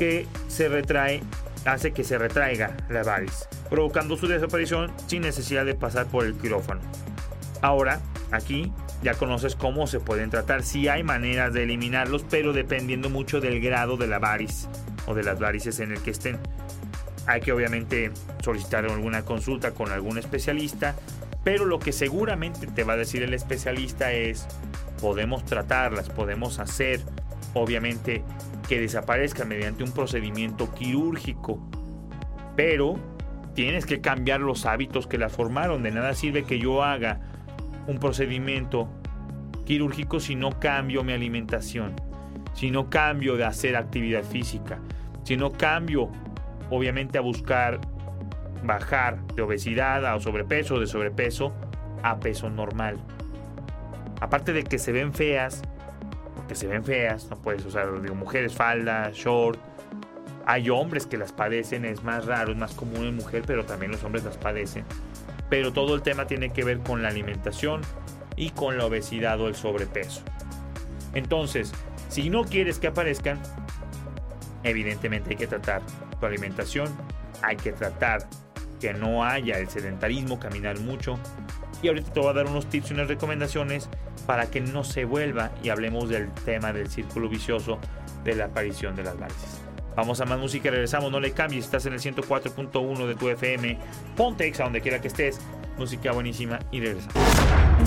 que 0.01 0.27
se 0.49 0.71
retrae, 0.71 1.23
hace 1.67 1.93
que 1.93 2.05
se 2.05 2.17
retraiga 2.17 2.75
la 2.89 3.03
variz, 3.03 3.47
provocando 3.69 4.17
su 4.17 4.29
desaparición 4.29 4.91
sin 5.09 5.21
necesidad 5.21 5.67
de 5.67 5.75
pasar 5.75 6.07
por 6.07 6.25
el 6.25 6.33
quirófano. 6.33 6.81
Ahora, 7.61 8.01
aquí 8.31 8.73
ya 9.03 9.13
conoces 9.13 9.57
cómo 9.57 9.87
se 9.87 10.01
pueden 10.01 10.31
tratar. 10.31 10.63
Sí 10.63 10.89
hay 10.89 11.03
maneras 11.03 11.53
de 11.53 11.65
eliminarlos, 11.65 12.25
pero 12.31 12.55
dependiendo 12.55 13.11
mucho 13.11 13.43
del 13.43 13.61
grado 13.61 13.99
de 13.99 14.07
la 14.07 14.19
variz 14.19 14.69
o 15.07 15.13
de 15.13 15.23
las 15.23 15.39
varices 15.39 15.81
en 15.81 15.93
el 15.93 16.01
que 16.01 16.13
estén. 16.13 16.39
Hay 17.27 17.43
que 17.43 17.53
obviamente 17.53 18.11
solicitar 18.43 18.87
alguna 18.87 19.27
consulta 19.27 19.73
con 19.73 19.93
algún 19.93 20.17
especialista, 20.17 20.97
pero 21.45 21.67
lo 21.67 21.79
que 21.79 21.93
seguramente 21.93 22.67
te 22.69 22.85
va 22.85 22.95
a 22.95 22.97
decir 22.97 23.23
el 23.23 23.35
especialista 23.35 24.13
es, 24.13 24.47
podemos 24.99 25.45
tratarlas, 25.45 26.09
podemos 26.09 26.59
hacer, 26.59 27.03
obviamente, 27.53 28.25
que 28.71 28.81
desaparezcan 28.81 29.49
mediante 29.49 29.83
un 29.83 29.91
procedimiento 29.91 30.73
quirúrgico, 30.73 31.61
pero 32.55 32.95
tienes 33.53 33.85
que 33.85 34.01
cambiar 34.01 34.39
los 34.39 34.65
hábitos 34.65 35.09
que 35.09 35.19
las 35.19 35.33
formaron. 35.33 35.83
De 35.83 35.91
nada 35.91 36.15
sirve 36.15 36.45
que 36.45 36.61
yo 36.61 36.85
haga 36.85 37.19
un 37.89 37.99
procedimiento 37.99 38.89
quirúrgico 39.67 40.21
si 40.21 40.37
no 40.37 40.61
cambio 40.61 41.03
mi 41.03 41.13
alimentación, 41.13 41.97
si 42.55 42.71
no 42.71 42.91
cambio 42.91 43.37
de 43.37 43.45
hacer 43.45 43.75
actividad 43.75 44.23
física, 44.23 44.79
si 45.25 45.37
no 45.37 45.51
cambio 45.51 46.09
obviamente 46.71 47.19
a 47.19 47.23
buscar 47.23 47.81
bajar 48.63 49.21
de 49.35 49.43
obesidad 49.43 50.07
a 50.07 50.21
sobrepeso 50.21 50.79
de 50.79 50.87
sobrepeso 50.87 51.53
a 52.05 52.21
peso 52.21 52.49
normal. 52.51 52.99
Aparte 54.21 54.53
de 54.53 54.63
que 54.63 54.79
se 54.79 54.93
ven 54.93 55.13
feas, 55.13 55.61
porque 56.51 56.59
se 56.59 56.67
ven 56.67 56.83
feas, 56.83 57.31
no 57.31 57.37
puedes 57.37 57.65
usar, 57.65 58.03
digo, 58.03 58.17
mujeres 58.17 58.53
falda, 58.53 59.13
short. 59.15 59.57
Hay 60.47 60.69
hombres 60.69 61.07
que 61.07 61.17
las 61.17 61.31
padecen, 61.31 61.85
es 61.85 62.03
más 62.03 62.27
raro, 62.27 62.51
es 62.51 62.59
más 62.59 62.75
común 62.75 63.05
en 63.07 63.15
mujer, 63.15 63.45
pero 63.47 63.65
también 63.65 63.93
los 63.93 64.03
hombres 64.03 64.25
las 64.25 64.37
padecen. 64.37 64.85
Pero 65.49 65.73
todo 65.73 65.95
el 65.95 66.03
tema 66.03 66.27
tiene 66.27 66.53
que 66.53 66.65
ver 66.65 66.81
con 66.81 67.03
la 67.03 67.09
alimentación 67.09 67.83
y 68.35 68.51
con 68.51 68.79
la 68.79 68.87
obesidad 68.87 69.41
o 69.41 69.47
el 69.47 69.55
sobrepeso. 69.55 70.23
Entonces, 71.15 71.73
si 72.09 72.31
no 72.31 72.43
quieres 72.43 72.81
que 72.81 72.89
aparezcan, 72.89 73.41
evidentemente 74.65 75.31
hay 75.31 75.37
que 75.37 75.47
tratar 75.47 75.83
tu 76.19 76.27
alimentación, 76.27 76.89
hay 77.43 77.59
que 77.59 77.71
tratar 77.71 78.27
que 78.81 78.93
no 78.93 79.25
haya 79.25 79.57
el 79.61 79.69
sedentarismo, 79.69 80.41
caminar 80.41 80.81
mucho. 80.81 81.17
Y 81.81 81.87
ahorita 81.87 82.13
te 82.13 82.19
voy 82.19 82.31
a 82.31 82.33
dar 82.33 82.47
unos 82.47 82.67
tips 82.67 82.91
y 82.91 82.95
unas 82.95 83.07
recomendaciones 83.07 83.89
para 84.31 84.47
que 84.49 84.61
no 84.61 84.85
se 84.85 85.05
vuelva 85.05 85.51
y 85.61 85.71
hablemos 85.71 86.09
del 86.09 86.31
tema 86.45 86.73
del 86.73 86.89
círculo 86.89 87.29
vicioso 87.29 87.81
de 88.23 88.37
la 88.37 88.45
aparición 88.45 88.95
de 88.95 89.03
las 89.03 89.19
varices. 89.19 89.61
Vamos 89.97 90.21
a 90.21 90.25
más 90.25 90.39
música 90.39 90.69
y 90.69 90.71
regresamos, 90.71 91.11
no 91.11 91.19
le 91.19 91.33
cambies, 91.33 91.65
estás 91.65 91.85
en 91.87 91.95
el 91.95 91.99
104.1 91.99 93.07
de 93.09 93.17
tu 93.17 93.29
FM, 93.29 93.77
ponte 94.17 94.47
Exa 94.47 94.63
donde 94.63 94.83
quiera 94.83 95.01
que 95.01 95.09
estés, 95.09 95.41
música 95.77 96.13
buenísima 96.13 96.61
y 96.71 96.79
regresamos. 96.79 97.17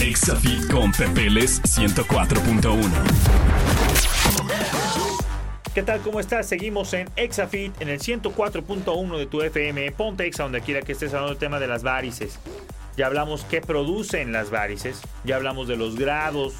Exafit 0.01 0.69
con 0.69 0.91
Pepeles 0.91 1.62
104.1 1.62 2.89
¿Qué 5.73 5.81
tal? 5.81 6.01
¿Cómo 6.01 6.19
estás? 6.19 6.45
Seguimos 6.45 6.93
en 6.93 7.09
Exafit 7.15 7.81
en 7.81 7.88
el 7.88 8.01
104.1 8.01 9.17
de 9.17 9.25
tu 9.27 9.41
FM. 9.41 9.93
Ponte 9.93 10.25
Exa 10.25 10.43
donde 10.43 10.59
quiera 10.59 10.81
que 10.81 10.91
estés 10.91 11.12
hablando 11.13 11.29
del 11.29 11.39
tema 11.39 11.62
de 11.62 11.67
las 11.67 11.83
varices. 11.83 12.38
Ya 12.95 13.07
hablamos 13.07 13.43
qué 13.45 13.62
producen 13.62 14.31
las 14.31 14.50
varices. 14.51 15.01
Ya 15.23 15.35
hablamos 15.35 15.67
de 15.67 15.75
los 15.75 15.95
grados, 15.97 16.53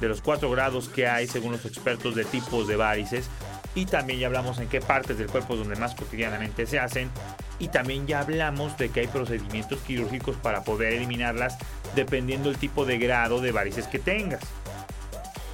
de 0.00 0.08
los 0.08 0.22
cuatro 0.22 0.50
grados 0.50 0.88
que 0.88 1.06
hay 1.06 1.26
según 1.26 1.52
los 1.52 1.66
expertos 1.66 2.14
de 2.14 2.24
tipos 2.24 2.66
de 2.66 2.76
varices. 2.76 3.28
Y 3.74 3.86
también 3.86 4.20
ya 4.20 4.28
hablamos 4.28 4.58
en 4.58 4.68
qué 4.68 4.80
partes 4.80 5.18
del 5.18 5.26
cuerpo 5.26 5.56
donde 5.56 5.76
más 5.76 5.94
cotidianamente 5.94 6.66
se 6.66 6.78
hacen. 6.78 7.10
Y 7.58 7.68
también 7.68 8.06
ya 8.06 8.20
hablamos 8.20 8.76
de 8.78 8.88
que 8.88 9.00
hay 9.00 9.06
procedimientos 9.06 9.80
quirúrgicos 9.80 10.36
para 10.36 10.64
poder 10.64 10.94
eliminarlas 10.94 11.58
dependiendo 11.94 12.48
del 12.48 12.58
tipo 12.58 12.86
de 12.86 12.98
grado 12.98 13.40
de 13.40 13.52
varices 13.52 13.86
que 13.86 13.98
tengas. 13.98 14.42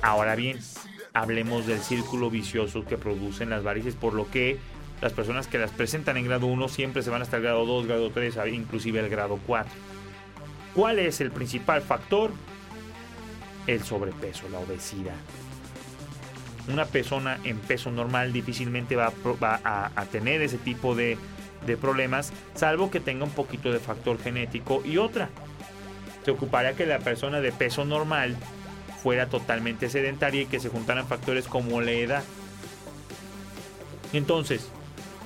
Ahora 0.02 0.35
bien, 0.35 0.59
hablemos 1.12 1.66
del 1.66 1.80
círculo 1.80 2.30
vicioso 2.30 2.85
que 2.85 2.97
producen 2.97 3.50
las 3.50 3.62
varices, 3.62 3.94
por 3.94 4.14
lo 4.14 4.30
que 4.30 4.59
las 5.00 5.12
personas 5.12 5.47
que 5.47 5.59
las 5.59 5.71
presentan 5.71 6.16
en 6.16 6.26
grado 6.26 6.47
1 6.47 6.69
siempre 6.69 7.02
se 7.02 7.11
van 7.11 7.23
hasta 7.23 7.38
el 7.38 7.42
grado 7.42 7.64
2, 7.64 7.87
grado 7.87 8.11
3, 8.11 8.37
inclusive 8.52 9.00
el 9.00 9.09
grado 9.09 9.38
4. 9.47 9.73
¿Cuál 10.75 10.99
es 10.99 11.21
el 11.21 11.30
principal 11.30 11.80
factor? 11.80 12.30
El 13.66 13.83
sobrepeso, 13.83 14.49
la 14.50 14.59
obesidad. 14.59 15.16
Una 16.69 16.85
persona 16.85 17.38
en 17.45 17.59
peso 17.59 17.90
normal 17.90 18.33
difícilmente 18.33 18.95
va, 18.95 19.12
a, 19.42 20.04
tener 20.12 20.42
ese 20.42 20.59
tipo 20.59 20.95
de, 20.95 21.16
de 21.66 21.76
problemas, 21.76 22.33
salvo 22.54 22.90
que 22.90 23.00
tenga 23.00 23.25
un 23.25 23.30
poquito 23.30 23.73
de 23.73 23.80
factor 23.80 24.19
genético 24.19 24.83
y 24.85 24.99
otra. 24.99 25.30
Se 26.25 26.30
ocuparía 26.30 26.75
que 26.75 26.85
la 26.85 26.99
persona 26.99 27.40
de 27.40 27.50
peso 27.52 27.87
normal 27.87 28.37
fuera 29.02 29.26
totalmente 29.26 29.88
sedentaria 29.88 30.42
y 30.42 30.47
que 30.47 30.61
se 30.61 30.69
juntaran 30.69 31.09
factores 31.09 31.47
como 31.47 31.80
la 31.80 31.92
edad. 31.92 32.23
Entonces, 34.12 34.71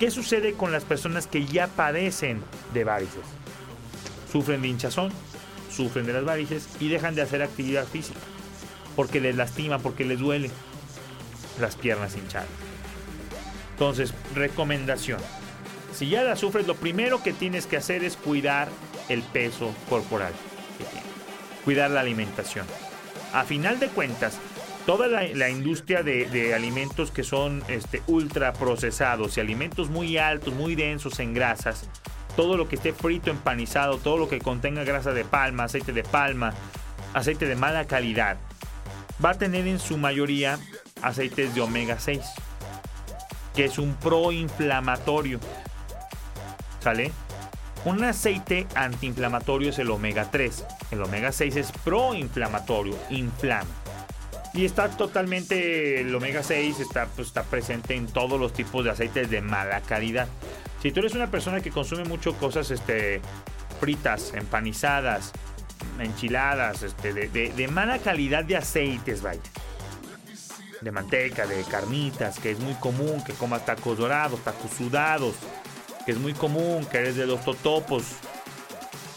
¿qué 0.04 0.10
sucede 0.10 0.52
con 0.52 0.70
las 0.70 0.84
personas 0.84 1.26
que 1.26 1.46
ya 1.46 1.66
padecen 1.66 2.42
de 2.74 2.84
varices? 2.84 3.24
Sufren 4.30 4.60
de 4.60 4.68
hinchazón, 4.68 5.10
sufren 5.74 6.04
de 6.04 6.12
las 6.12 6.26
varices 6.26 6.68
y 6.78 6.90
dejan 6.90 7.14
de 7.14 7.22
hacer 7.22 7.40
actividad 7.40 7.86
física 7.86 8.20
porque 8.96 9.18
les 9.18 9.34
lastima, 9.34 9.78
porque 9.78 10.04
les 10.04 10.18
duele 10.18 10.50
las 11.58 11.76
piernas 11.76 12.18
hinchadas. 12.18 12.50
Entonces, 13.70 14.12
recomendación. 14.34 15.20
Si 15.94 16.10
ya 16.10 16.22
la 16.22 16.36
sufres, 16.36 16.66
lo 16.66 16.74
primero 16.74 17.22
que 17.22 17.32
tienes 17.32 17.66
que 17.66 17.78
hacer 17.78 18.04
es 18.04 18.18
cuidar 18.18 18.68
el 19.08 19.22
peso 19.22 19.74
corporal 19.88 20.34
Cuidar 21.64 21.90
la 21.90 22.00
alimentación 22.00 22.66
a 23.32 23.44
final 23.44 23.80
de 23.80 23.88
cuentas, 23.88 24.38
toda 24.86 25.08
la, 25.08 25.48
industria 25.48 26.02
de, 26.02 26.54
alimentos 26.54 27.10
que 27.10 27.22
son 27.22 27.62
este, 27.68 28.02
ultra 28.06 28.52
procesados 28.52 29.36
y 29.36 29.40
alimentos 29.40 29.88
muy 29.88 30.18
altos, 30.18 30.52
muy 30.54 30.74
densos 30.74 31.18
en 31.20 31.32
grasas, 31.32 31.88
todo 32.36 32.56
lo 32.56 32.68
que 32.68 32.76
esté 32.76 32.92
frito, 32.92 33.30
empanizado, 33.30 33.98
todo 33.98 34.16
lo 34.16 34.28
que 34.28 34.40
contenga 34.40 34.84
grasa 34.84 35.12
de 35.12 35.24
palma, 35.24 35.64
aceite 35.64 35.92
de 35.92 36.02
palma, 36.02 36.52
aceite 37.14 37.46
de 37.46 37.56
mala 37.56 37.86
calidad, 37.86 38.36
va 39.24 39.30
a 39.30 39.34
tener 39.34 39.66
en 39.66 39.78
su 39.78 39.96
mayoría 39.96 40.58
aceites 41.02 41.54
de 41.54 41.60
omega 41.60 41.98
6, 41.98 42.20
que 43.54 43.64
es 43.64 43.78
un 43.78 43.94
proinflamatorio. 43.94 45.40
¿Sale? 46.80 47.12
Un 47.84 48.02
aceite 48.02 48.66
antiinflamatorio 48.74 49.70
es 49.70 49.78
el 49.78 49.90
omega 49.90 50.30
3. 50.30 50.64
El 50.90 51.02
omega 51.02 51.32
6 51.32 51.56
es 51.56 51.72
proinflamatorio, 51.72 52.96
inflama. 53.10 53.83
Y 54.54 54.64
está 54.64 54.88
totalmente, 54.88 56.00
el 56.00 56.14
omega 56.14 56.44
6 56.44 56.78
está, 56.78 57.06
pues, 57.06 57.28
está 57.28 57.42
presente 57.42 57.96
en 57.96 58.06
todos 58.06 58.38
los 58.38 58.52
tipos 58.52 58.84
de 58.84 58.90
aceites 58.90 59.28
de 59.28 59.40
mala 59.40 59.80
calidad. 59.80 60.28
Si 60.80 60.92
tú 60.92 61.00
eres 61.00 61.14
una 61.14 61.28
persona 61.28 61.60
que 61.60 61.70
consume 61.70 62.04
mucho 62.04 62.34
cosas 62.34 62.70
este, 62.70 63.20
fritas, 63.80 64.32
empanizadas, 64.34 65.32
enchiladas, 65.98 66.84
este, 66.84 67.12
de, 67.12 67.28
de 67.28 67.68
mala 67.68 67.98
calidad 67.98 68.44
de 68.44 68.56
aceites, 68.56 69.22
vaya. 69.22 69.40
De 70.80 70.92
manteca, 70.92 71.46
de 71.46 71.64
carnitas, 71.64 72.38
que 72.38 72.52
es 72.52 72.60
muy 72.60 72.74
común 72.74 73.24
que 73.24 73.32
comas 73.32 73.66
tacos 73.66 73.98
dorados, 73.98 74.38
tacos 74.44 74.70
sudados, 74.70 75.34
que 76.06 76.12
es 76.12 76.18
muy 76.18 76.32
común, 76.32 76.86
que 76.86 76.98
eres 76.98 77.16
de 77.16 77.26
los 77.26 77.44
totopos, 77.44 78.04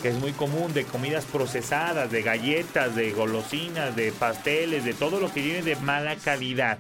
es 0.10 0.16
muy 0.20 0.32
común 0.32 0.74
de 0.74 0.86
comidas 0.86 1.26
procesadas, 1.26 2.12
de 2.12 2.22
galletas, 2.22 2.96
de 2.96 3.12
golosinas, 3.12 3.96
de 3.96 4.12
pasteles, 4.12 4.84
de 4.86 4.94
todo 4.94 5.20
lo 5.20 5.32
que 5.32 5.42
viene 5.42 5.62
de 5.62 5.76
mala 5.78 6.16
calidad. 6.16 6.78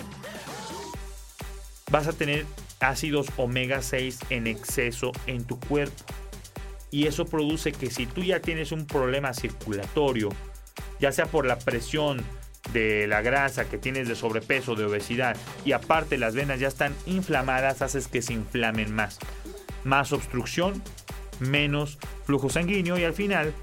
Vas 1.91 2.07
a 2.07 2.13
tener 2.13 2.45
ácidos 2.79 3.27
omega 3.37 3.81
6 3.81 4.19
en 4.29 4.47
exceso 4.47 5.11
en 5.25 5.45
tu 5.45 5.59
cuerpo. 5.59 6.03
Y 6.91 7.07
eso 7.07 7.25
produce 7.25 7.71
que 7.71 7.89
si 7.91 8.05
tú 8.05 8.23
ya 8.23 8.39
tienes 8.39 8.71
un 8.71 8.85
problema 8.85 9.33
circulatorio, 9.33 10.29
ya 10.99 11.11
sea 11.11 11.25
por 11.25 11.45
la 11.45 11.59
presión 11.59 12.23
de 12.71 13.07
la 13.07 13.21
grasa 13.21 13.69
que 13.69 13.77
tienes 13.77 14.07
de 14.07 14.15
sobrepeso, 14.15 14.75
de 14.75 14.85
obesidad, 14.85 15.35
y 15.65 15.71
aparte 15.71 16.17
las 16.17 16.35
venas 16.35 16.59
ya 16.59 16.67
están 16.67 16.95
inflamadas, 17.05 17.81
haces 17.81 18.07
que 18.07 18.21
se 18.21 18.33
inflamen 18.33 18.93
más 18.93 19.19
más 19.87 20.11
obstrucción, 20.11 20.83
menos 21.39 21.97
flujo 22.25 22.49
sanguíneo 22.49 22.97
y 22.97 23.03
al 23.03 23.13
final 23.13 23.53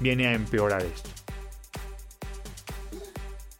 viene 0.00 0.28
a 0.28 0.32
empeorar 0.32 0.82
esto. 0.82 1.10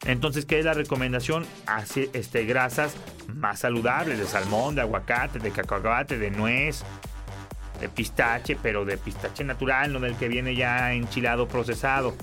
Entonces, 0.06 0.44
¿qué 0.44 0.58
es 0.58 0.64
la 0.64 0.74
recomendación? 0.74 1.46
Hace 1.66 2.10
este, 2.12 2.44
grasas 2.44 2.94
más 3.28 3.60
saludables, 3.60 4.18
de 4.18 4.26
salmón, 4.26 4.74
de 4.74 4.82
aguacate, 4.82 5.38
de 5.38 5.50
cacahuate, 5.50 6.18
de 6.18 6.30
nuez, 6.30 6.84
de 7.80 7.88
pistache, 7.88 8.56
pero 8.62 8.84
de 8.84 8.98
pistache 8.98 9.44
natural, 9.44 9.92
no 9.92 10.00
del 10.00 10.16
que 10.16 10.28
viene 10.28 10.54
ya 10.54 10.92
enchilado 10.92 11.48
procesado. 11.48 12.14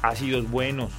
Ácidos 0.00 0.50
buenos, 0.50 0.92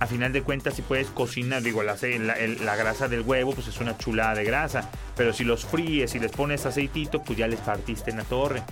a 0.00 0.06
final 0.06 0.32
de 0.32 0.42
cuentas, 0.42 0.74
si 0.74 0.82
puedes 0.82 1.08
cocinar, 1.08 1.62
digo, 1.62 1.82
la, 1.82 1.94
la, 2.00 2.76
grasa 2.76 3.06
del 3.06 3.20
huevo, 3.20 3.52
pues 3.52 3.68
es 3.68 3.80
una 3.80 3.98
chulada 3.98 4.34
de 4.34 4.44
grasa. 4.44 4.90
Pero 5.14 5.34
si 5.34 5.44
los 5.44 5.66
fríes 5.66 6.14
y 6.14 6.18
les 6.18 6.32
pones 6.32 6.64
aceitito, 6.64 7.22
pues 7.22 7.38
ya 7.38 7.46
les 7.46 7.60
partiste 7.60 8.10
en 8.10 8.16
la 8.16 8.24
torre. 8.24 8.62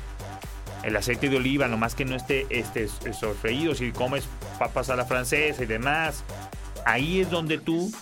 El 0.82 0.96
aceite 0.96 1.28
de 1.28 1.36
oliva, 1.36 1.68
nomás 1.68 1.94
que 1.94 2.06
no 2.06 2.16
esté 2.16 2.46
este, 2.48 2.88
sofreído, 2.88 3.74
si 3.74 3.92
comes 3.92 4.26
papas 4.58 4.88
a 4.88 4.96
la 4.96 5.04
francesa 5.04 5.62
y 5.62 5.66
demás, 5.66 6.24
ahí 6.86 7.20
es 7.20 7.28
donde 7.28 7.58
tú, 7.58 7.92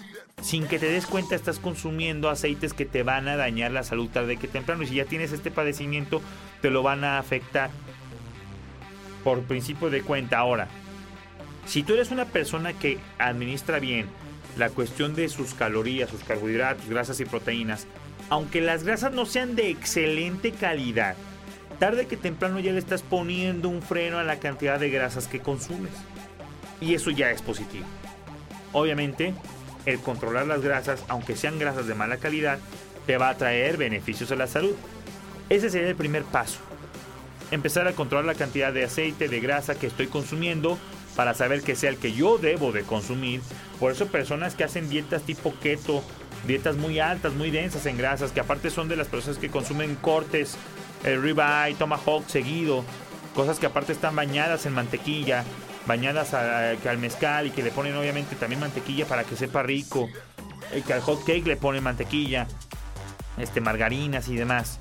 sin 0.40 0.68
que 0.68 0.78
te 0.78 0.86
des 0.86 1.06
cuenta, 1.06 1.34
estás 1.34 1.58
consumiendo 1.58 2.30
aceites 2.30 2.74
que 2.74 2.84
te 2.84 3.02
van 3.02 3.26
a 3.26 3.36
dañar 3.36 3.72
la 3.72 3.82
salud 3.82 4.08
tarde 4.08 4.36
que 4.36 4.46
temprano. 4.46 4.84
Y 4.84 4.86
si 4.86 4.94
ya 4.94 5.04
tienes 5.04 5.32
este 5.32 5.50
padecimiento, 5.50 6.22
te 6.62 6.70
lo 6.70 6.84
van 6.84 7.02
a 7.02 7.18
afectar 7.18 7.70
por 9.24 9.42
principio 9.42 9.90
de 9.90 10.02
cuenta. 10.02 10.38
Ahora, 10.38 10.68
si 11.66 11.82
tú 11.82 11.94
eres 11.94 12.10
una 12.10 12.24
persona 12.26 12.72
que 12.72 12.98
administra 13.18 13.78
bien 13.78 14.06
la 14.56 14.70
cuestión 14.70 15.14
de 15.14 15.28
sus 15.28 15.52
calorías, 15.52 16.08
sus 16.08 16.22
carbohidratos, 16.22 16.88
grasas 16.88 17.20
y 17.20 17.24
proteínas, 17.24 17.86
aunque 18.30 18.60
las 18.60 18.84
grasas 18.84 19.12
no 19.12 19.26
sean 19.26 19.54
de 19.54 19.70
excelente 19.70 20.52
calidad, 20.52 21.16
tarde 21.78 22.06
que 22.06 22.16
temprano 22.16 22.58
ya 22.60 22.72
le 22.72 22.78
estás 22.78 23.02
poniendo 23.02 23.68
un 23.68 23.82
freno 23.82 24.18
a 24.18 24.24
la 24.24 24.38
cantidad 24.38 24.80
de 24.80 24.90
grasas 24.90 25.28
que 25.28 25.40
consumes. 25.40 25.92
Y 26.80 26.94
eso 26.94 27.10
ya 27.10 27.30
es 27.30 27.42
positivo. 27.42 27.86
Obviamente, 28.72 29.34
el 29.84 30.00
controlar 30.00 30.46
las 30.46 30.62
grasas, 30.62 31.04
aunque 31.08 31.36
sean 31.36 31.58
grasas 31.58 31.86
de 31.86 31.94
mala 31.94 32.16
calidad, 32.16 32.58
te 33.06 33.18
va 33.18 33.28
a 33.28 33.36
traer 33.36 33.76
beneficios 33.76 34.30
a 34.32 34.36
la 34.36 34.46
salud. 34.46 34.74
Ese 35.48 35.70
sería 35.70 35.88
el 35.88 35.96
primer 35.96 36.24
paso. 36.24 36.58
Empezar 37.50 37.86
a 37.86 37.92
controlar 37.92 38.24
la 38.24 38.34
cantidad 38.34 38.72
de 38.72 38.84
aceite, 38.84 39.28
de 39.28 39.40
grasa 39.40 39.76
que 39.76 39.86
estoy 39.86 40.08
consumiendo 40.08 40.78
para 41.16 41.34
saber 41.34 41.62
que 41.62 41.74
sea 41.74 41.90
el 41.90 41.96
que 41.96 42.12
yo 42.12 42.38
debo 42.38 42.70
de 42.70 42.82
consumir. 42.82 43.40
Por 43.80 43.90
eso 43.90 44.06
personas 44.06 44.54
que 44.54 44.64
hacen 44.64 44.88
dietas 44.88 45.22
tipo 45.22 45.54
keto, 45.60 46.04
dietas 46.46 46.76
muy 46.76 47.00
altas, 47.00 47.32
muy 47.32 47.50
densas 47.50 47.86
en 47.86 47.96
grasas, 47.96 48.32
que 48.32 48.40
aparte 48.40 48.70
son 48.70 48.88
de 48.88 48.96
las 48.96 49.08
personas 49.08 49.38
que 49.38 49.50
consumen 49.50 49.96
cortes, 49.96 50.56
el 51.04 51.22
ribeye, 51.22 51.74
tomahawk 51.78 52.28
seguido, 52.28 52.84
cosas 53.34 53.58
que 53.58 53.66
aparte 53.66 53.92
están 53.92 54.14
bañadas 54.14 54.66
en 54.66 54.74
mantequilla, 54.74 55.44
bañadas 55.86 56.34
al 56.34 56.98
mezcal 56.98 57.46
y 57.46 57.50
que 57.50 57.62
le 57.62 57.70
ponen 57.70 57.96
obviamente 57.96 58.36
también 58.36 58.60
mantequilla 58.60 59.06
para 59.06 59.24
que 59.24 59.36
sepa 59.36 59.62
rico, 59.62 60.08
eh, 60.72 60.82
que 60.86 60.92
al 60.92 61.00
hot 61.00 61.24
cake 61.24 61.46
le 61.46 61.56
ponen 61.56 61.82
mantequilla, 61.82 62.46
este 63.38 63.60
margarinas 63.60 64.28
y 64.28 64.36
demás. 64.36 64.80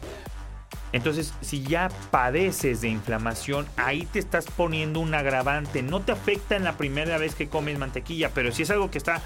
Entonces, 0.95 1.33
si 1.41 1.61
ya 1.61 1.89
padeces 2.09 2.79
de 2.79 2.87
inflamación, 2.87 3.67
ahí 3.75 4.05
te 4.05 4.17
estás 4.17 4.45
poniendo 4.45 5.01
un 5.01 5.13
agravante. 5.13 5.83
No 5.83 5.99
te 5.99 6.13
afecta 6.13 6.55
en 6.55 6.63
la 6.63 6.77
primera 6.77 7.17
vez 7.17 7.35
que 7.35 7.49
comes 7.49 7.77
mantequilla, 7.77 8.29
pero 8.33 8.53
si 8.53 8.61
es 8.61 8.69
algo 8.69 8.89
que 8.89 8.97
está 8.97 9.21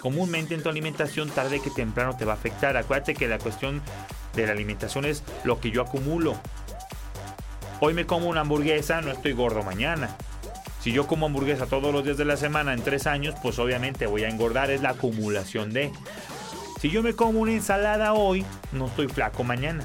comúnmente 0.00 0.54
en 0.54 0.62
tu 0.62 0.70
alimentación, 0.70 1.28
tarde 1.28 1.60
que 1.60 1.68
temprano 1.68 2.16
te 2.16 2.24
va 2.24 2.32
a 2.32 2.36
afectar. 2.36 2.74
Acuérdate 2.78 3.12
que 3.12 3.28
la 3.28 3.36
cuestión 3.36 3.82
de 4.34 4.46
la 4.46 4.52
alimentación 4.52 5.04
es 5.04 5.22
lo 5.44 5.60
que 5.60 5.70
yo 5.70 5.82
acumulo. 5.82 6.40
Hoy 7.80 7.92
me 7.92 8.06
como 8.06 8.26
una 8.30 8.40
hamburguesa, 8.40 9.02
no 9.02 9.10
estoy 9.10 9.34
gordo 9.34 9.62
mañana. 9.62 10.16
Si 10.80 10.90
yo 10.90 11.06
como 11.06 11.26
hamburguesa 11.26 11.66
todos 11.66 11.92
los 11.92 12.02
días 12.02 12.16
de 12.16 12.24
la 12.24 12.38
semana 12.38 12.72
en 12.72 12.80
tres 12.80 13.06
años, 13.06 13.34
pues 13.42 13.58
obviamente 13.58 14.06
voy 14.06 14.24
a 14.24 14.30
engordar, 14.30 14.70
es 14.70 14.80
la 14.80 14.90
acumulación 14.90 15.74
de. 15.74 15.92
Si 16.80 16.88
yo 16.88 17.02
me 17.02 17.12
como 17.12 17.40
una 17.40 17.52
ensalada 17.52 18.14
hoy, 18.14 18.42
no 18.72 18.86
estoy 18.86 19.08
flaco 19.08 19.44
mañana. 19.44 19.84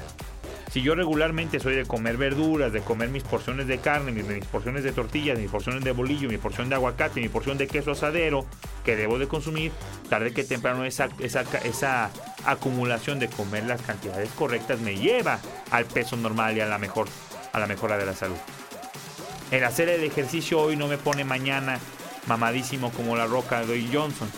Si 0.76 0.82
yo 0.82 0.94
regularmente 0.94 1.58
soy 1.58 1.74
de 1.74 1.86
comer 1.86 2.18
verduras, 2.18 2.70
de 2.70 2.82
comer 2.82 3.08
mis 3.08 3.22
porciones 3.22 3.66
de 3.66 3.78
carne, 3.78 4.12
mis, 4.12 4.44
porciones 4.44 4.84
de 4.84 4.92
tortillas, 4.92 5.38
mis 5.38 5.50
porciones 5.50 5.82
de 5.82 5.90
bolillo, 5.90 6.28
mi 6.28 6.36
porción 6.36 6.68
de 6.68 6.74
aguacate, 6.74 7.18
mi 7.18 7.30
porción 7.30 7.56
de 7.56 7.66
queso 7.66 7.92
asadero 7.92 8.44
que 8.84 8.94
debo 8.94 9.18
de 9.18 9.26
consumir, 9.26 9.72
tarde 10.10 10.34
que 10.34 10.44
temprano 10.44 10.84
esa, 10.84 12.10
acumulación 12.44 13.18
de 13.18 13.28
comer 13.28 13.64
las 13.64 13.80
cantidades 13.80 14.28
correctas 14.32 14.80
me 14.80 14.98
lleva 14.98 15.40
al 15.70 15.86
peso 15.86 16.14
normal 16.18 16.58
y 16.58 16.60
a 16.60 16.66
la, 16.66 16.76
mejor, 16.76 17.08
a 17.54 17.58
la 17.58 17.66
mejora 17.66 17.96
de 17.96 18.04
la 18.04 18.12
salud. 18.12 18.36
El 19.50 19.64
hacer 19.64 19.88
el 19.88 20.04
ejercicio 20.04 20.60
hoy 20.60 20.76
no 20.76 20.88
me 20.88 20.98
pone 20.98 21.24
mañana 21.24 21.78
mamadísimo 22.26 22.90
como 22.90 23.16
la 23.16 23.24
roca 23.24 23.64
de 23.64 23.82
Johnson. 23.90 24.28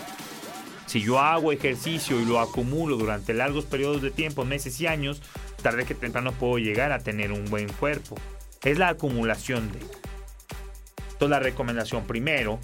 Si 0.87 1.01
yo 1.01 1.19
hago 1.19 1.51
ejercicio 1.51 2.21
y 2.21 2.25
lo 2.25 2.39
acumulo 2.39 2.97
durante 2.97 3.35
largos 3.35 3.65
periodos 3.65 4.03
de 4.03 4.13
tiempo, 4.13 4.45
meses 4.45 4.81
y 4.81 4.87
años, 4.87 5.21
tarde 5.63 5.85
que 5.85 5.95
temprano 5.95 6.33
puedo 6.33 6.59
llegar 6.59 6.93
a 6.93 6.99
tener 6.99 7.33
un 7.33 7.45
buen 7.47 7.69
cuerpo. 7.69 8.17
Es 8.63 8.79
la 8.79 8.89
acumulación 8.89 9.71
de. 9.73 9.79
Entonces 9.79 11.31
la 11.31 11.41
recomendación 11.41 12.07
primero 12.07 12.59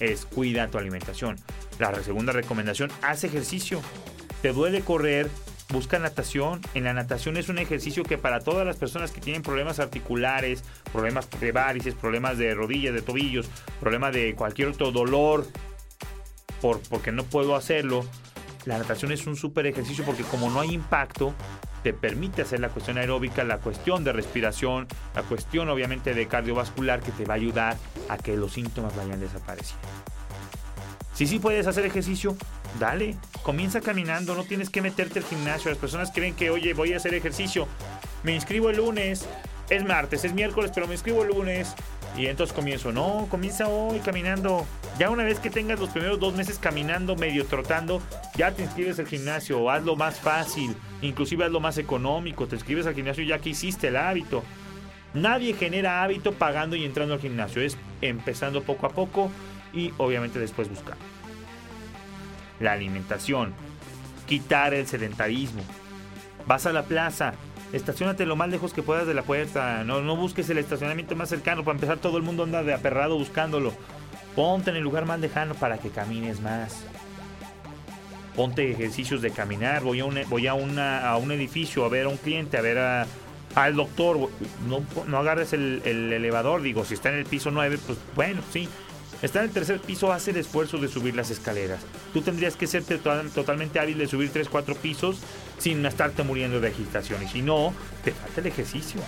es 0.00 0.26
cuida 0.26 0.68
tu 0.68 0.78
alimentación. 0.78 1.36
La 1.78 1.94
segunda 2.02 2.32
recomendación, 2.32 2.90
haz 3.02 3.24
ejercicio. 3.24 3.80
Te 4.42 4.52
duele 4.52 4.82
correr, 4.82 5.28
busca 5.70 5.98
natación. 5.98 6.60
En 6.74 6.84
la 6.84 6.92
natación 6.92 7.36
es 7.36 7.48
un 7.48 7.58
ejercicio 7.58 8.02
que 8.02 8.18
para 8.18 8.40
todas 8.40 8.66
las 8.66 8.76
personas 8.76 9.10
que 9.10 9.20
tienen 9.20 9.42
problemas 9.42 9.78
articulares, 9.80 10.62
problemas 10.92 11.28
de 11.40 11.52
varices, 11.52 11.94
problemas 11.94 12.38
de 12.38 12.54
rodillas, 12.54 12.94
de 12.94 13.02
tobillos, 13.02 13.48
problemas 13.80 14.12
de 14.12 14.34
cualquier 14.34 14.68
otro 14.68 14.92
dolor, 14.92 15.46
por, 16.60 16.80
porque 16.88 17.12
no 17.12 17.24
puedo 17.24 17.56
hacerlo, 17.56 18.04
la 18.64 18.78
natación 18.78 19.12
es 19.12 19.26
un 19.26 19.36
súper 19.36 19.66
ejercicio 19.66 20.04
porque 20.04 20.22
como 20.22 20.50
no 20.50 20.60
hay 20.60 20.72
impacto, 20.72 21.34
te 21.84 21.92
permite 21.92 22.40
hacer 22.42 22.60
la 22.60 22.70
cuestión 22.70 22.96
aeróbica, 22.96 23.44
la 23.44 23.58
cuestión 23.58 24.04
de 24.04 24.12
respiración, 24.14 24.88
la 25.14 25.22
cuestión 25.22 25.68
obviamente 25.68 26.14
de 26.14 26.26
cardiovascular 26.26 27.00
que 27.00 27.12
te 27.12 27.26
va 27.26 27.34
a 27.34 27.36
ayudar 27.36 27.76
a 28.08 28.16
que 28.16 28.36
los 28.36 28.54
síntomas 28.54 28.96
vayan 28.96 29.20
desapareciendo. 29.20 29.86
Si 31.12 31.26
sí 31.26 31.38
puedes 31.38 31.66
hacer 31.66 31.84
ejercicio, 31.84 32.36
dale, 32.80 33.16
comienza 33.42 33.82
caminando, 33.82 34.34
no 34.34 34.44
tienes 34.44 34.70
que 34.70 34.80
meterte 34.80 35.18
al 35.18 35.26
gimnasio. 35.26 35.70
Las 35.70 35.78
personas 35.78 36.10
creen 36.10 36.34
que, 36.34 36.48
oye, 36.48 36.72
voy 36.72 36.94
a 36.94 36.96
hacer 36.96 37.12
ejercicio, 37.12 37.68
me 38.22 38.34
inscribo 38.34 38.70
el 38.70 38.78
lunes, 38.78 39.28
es 39.68 39.84
martes, 39.84 40.24
es 40.24 40.32
miércoles, 40.32 40.72
pero 40.74 40.88
me 40.88 40.94
inscribo 40.94 41.22
el 41.22 41.28
lunes, 41.28 41.74
y 42.16 42.26
entonces 42.26 42.54
comienzo, 42.54 42.92
no, 42.92 43.26
comienza 43.28 43.66
hoy 43.66 43.98
caminando. 43.98 44.64
Ya 44.98 45.10
una 45.10 45.24
vez 45.24 45.40
que 45.40 45.50
tengas 45.50 45.80
los 45.80 45.90
primeros 45.90 46.20
dos 46.20 46.34
meses 46.34 46.58
caminando, 46.58 47.16
medio 47.16 47.44
trotando, 47.46 48.00
ya 48.36 48.52
te 48.52 48.62
inscribes 48.62 48.98
al 49.00 49.08
gimnasio, 49.08 49.68
hazlo 49.68 49.96
más 49.96 50.20
fácil, 50.20 50.76
inclusive 51.02 51.44
hazlo 51.44 51.58
más 51.58 51.78
económico, 51.78 52.46
te 52.46 52.54
inscribes 52.54 52.86
al 52.86 52.94
gimnasio 52.94 53.24
ya 53.24 53.38
que 53.38 53.50
hiciste 53.50 53.88
el 53.88 53.96
hábito. 53.96 54.44
Nadie 55.12 55.54
genera 55.54 56.02
hábito 56.02 56.32
pagando 56.32 56.76
y 56.76 56.84
entrando 56.84 57.14
al 57.14 57.20
gimnasio, 57.20 57.62
es 57.62 57.76
empezando 58.00 58.62
poco 58.62 58.86
a 58.86 58.90
poco 58.90 59.30
y 59.72 59.92
obviamente 59.98 60.38
después 60.38 60.68
buscar. 60.68 60.96
La 62.60 62.72
alimentación, 62.72 63.52
quitar 64.26 64.74
el 64.74 64.86
sedentarismo. 64.86 65.62
Vas 66.46 66.66
a 66.66 66.72
la 66.72 66.84
plaza, 66.84 67.34
estacionate 67.74 68.24
lo 68.24 68.36
más 68.36 68.48
lejos 68.48 68.72
que 68.72 68.82
puedas 68.82 69.06
de 69.06 69.14
la 69.14 69.22
puerta. 69.22 69.84
No, 69.84 70.00
no 70.00 70.16
busques 70.16 70.48
el 70.50 70.58
estacionamiento 70.58 71.16
más 71.16 71.28
cercano. 71.28 71.64
Para 71.64 71.76
empezar, 71.76 71.98
todo 71.98 72.16
el 72.16 72.22
mundo 72.22 72.44
anda 72.44 72.62
de 72.62 72.72
aperrado 72.72 73.18
buscándolo. 73.18 73.72
Ponte 74.36 74.70
en 74.70 74.76
el 74.76 74.82
lugar 74.82 75.06
más 75.06 75.20
lejano 75.20 75.54
para 75.54 75.78
que 75.78 75.90
camines 75.90 76.40
más. 76.40 76.84
Ponte 78.36 78.70
ejercicios 78.70 79.22
de 79.22 79.30
caminar. 79.30 79.82
Voy 79.82 80.00
a 80.00 80.04
un, 80.04 80.18
voy 80.28 80.46
a 80.46 80.54
una, 80.54 81.08
a 81.08 81.16
un 81.16 81.32
edificio 81.32 81.84
a 81.84 81.88
ver 81.88 82.06
a 82.06 82.08
un 82.08 82.16
cliente, 82.16 82.56
a 82.56 82.60
ver 82.60 82.78
a, 82.78 83.06
al 83.54 83.74
doctor. 83.74 84.28
No, 84.68 84.82
no 85.06 85.18
agarres 85.18 85.52
el, 85.52 85.82
el, 85.84 86.12
elevador. 86.12 86.62
Digo, 86.62 86.84
si 86.84 86.94
está 86.94 87.10
en 87.10 87.16
el 87.16 87.26
piso 87.26 87.50
9, 87.50 87.78
pues 87.86 87.98
bueno, 88.14 88.42
sí. 88.52 88.68
Está 89.22 89.38
en 89.38 89.46
el 89.46 89.52
tercer 89.52 89.80
piso, 89.80 90.12
hace 90.12 90.32
el 90.32 90.36
esfuerzo 90.36 90.78
de 90.78 90.88
subir 90.88 91.14
las 91.16 91.30
escaleras. 91.30 91.80
Tú 92.12 92.20
tendrías 92.20 92.56
que 92.56 92.66
ser 92.66 92.84
totalmente 92.84 93.80
hábil 93.80 93.96
de 93.96 94.06
subir 94.06 94.30
3, 94.30 94.48
4 94.48 94.74
pisos 94.74 95.20
sin 95.58 95.84
estarte 95.86 96.22
muriendo 96.22 96.60
de 96.60 96.68
agitación. 96.68 97.22
Y 97.22 97.28
si 97.28 97.42
no, 97.42 97.72
te 98.02 98.12
falta 98.12 98.40
el 98.40 98.46
ejercicio. 98.46 99.00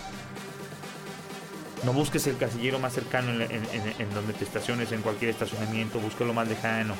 No 1.85 1.92
busques 1.92 2.26
el 2.26 2.37
casillero 2.37 2.78
más 2.78 2.94
cercano 2.94 3.30
en, 3.30 4.14
donde 4.14 4.32
te 4.32 4.44
estaciones, 4.44 4.90
en 4.92 5.02
cualquier 5.02 5.30
estacionamiento, 5.30 6.00
busca 6.00 6.24
lo 6.24 6.35
más 6.35 6.48
lejano. 6.48 6.94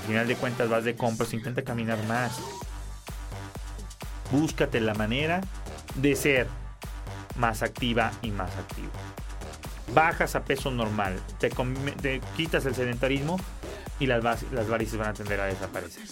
Al 0.00 0.06
final 0.06 0.28
de 0.28 0.36
cuentas 0.36 0.68
vas 0.68 0.84
de 0.84 0.94
compras, 0.94 1.32
intenta 1.32 1.62
caminar 1.62 2.02
más. 2.06 2.38
Búscate 4.30 4.80
la 4.80 4.94
manera 4.94 5.40
de 5.96 6.14
ser 6.14 6.46
más 7.36 7.62
activa 7.62 8.12
y 8.22 8.30
más 8.30 8.54
activo. 8.56 8.90
Bajas 9.94 10.36
a 10.36 10.44
peso 10.44 10.70
normal, 10.70 11.18
te, 11.38 11.50
quitas 12.36 12.66
el 12.66 12.74
sedentarismo 12.74 13.38
y 13.98 14.06
las, 14.06 14.22
las 14.52 14.68
varices 14.68 14.98
van 14.98 15.08
a 15.08 15.14
tender 15.14 15.40
a 15.40 15.46
desaparecer 15.46 16.04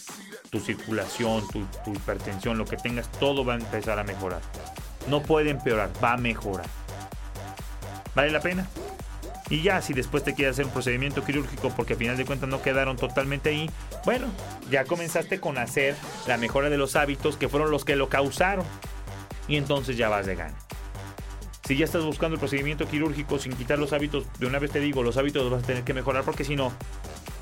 tu 0.55 0.61
circulación, 0.61 1.43
tu, 1.49 1.93
hipertensión, 1.93 2.57
lo 2.57 2.65
que 2.65 2.77
tengas, 2.77 3.11
todo 3.11 3.45
va 3.45 3.55
a 3.55 3.57
empezar 3.57 3.99
a 3.99 4.05
mejorar. 4.05 4.41
No 5.09 5.21
puede 5.21 5.51
empeorar, 5.51 5.91
va 6.03 6.13
a 6.13 6.17
mejorar. 6.17 6.67
¿Vale 8.15 8.31
la 8.31 8.39
pena? 8.39 8.69
Y 9.51 9.63
ya, 9.63 9.83
si 9.83 9.95
después 9.95 10.23
te 10.23 10.33
quieres 10.33 10.53
hacer 10.53 10.67
un 10.67 10.71
procedimiento 10.71 11.25
quirúrgico 11.25 11.71
porque 11.71 11.95
al 11.95 11.99
final 11.99 12.17
de 12.17 12.25
cuentas 12.25 12.49
no 12.49 12.63
quedaron 12.63 12.97
totalmente 12.97 13.49
ahí, 13.49 13.69
bueno, 14.05 14.29
ya 14.71 14.85
comenzaste 14.85 15.41
con 15.41 15.59
hacer 15.59 15.97
la 16.29 16.37
mejora 16.37 16.71
de 16.71 16.79
los 16.79 16.95
hábitos 16.95 17.37
que 17.37 17.49
fueron 17.49 17.73
los 17.73 17.85
que 17.85 17.97
lo 17.97 18.09
causaron. 18.09 18.65
Y 19.49 19.57
entonces 19.57 19.97
ya 19.97 20.09
vas 20.09 20.25
de 20.25 20.37
gana. 20.37 20.55
Si 21.67 21.77
ya 21.77 21.85
estás 21.85 22.05
buscando 22.05 22.35
el 22.35 22.39
procedimiento 22.39 22.87
quirúrgico 22.87 23.41
sin 23.41 23.55
quitar 23.55 23.81
los 23.81 23.93
hábitos, 23.93 24.25
de 24.39 24.47
una 24.47 24.61
vez 24.61 24.71
te 24.71 24.79
digo, 24.79 25.03
los 25.03 25.17
hábitos 25.17 25.43
los 25.43 25.51
vas 25.51 25.65
a 25.65 25.67
tener 25.67 25.83
que 25.83 25.95
mejorar 25.95 26.23
porque 26.23 26.45
si 26.45 26.55
no, 26.55 26.73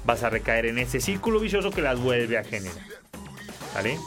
vas 0.07 0.23
a 0.23 0.31
recaer 0.31 0.65
en 0.65 0.79
ese 0.79 0.99
círculo 0.99 1.41
vicioso 1.41 1.71
que 1.71 1.83
las 1.83 2.01
vuelve 2.01 2.39
a 2.39 2.45
generar. 2.45 3.02
¿Vale? 3.75 3.99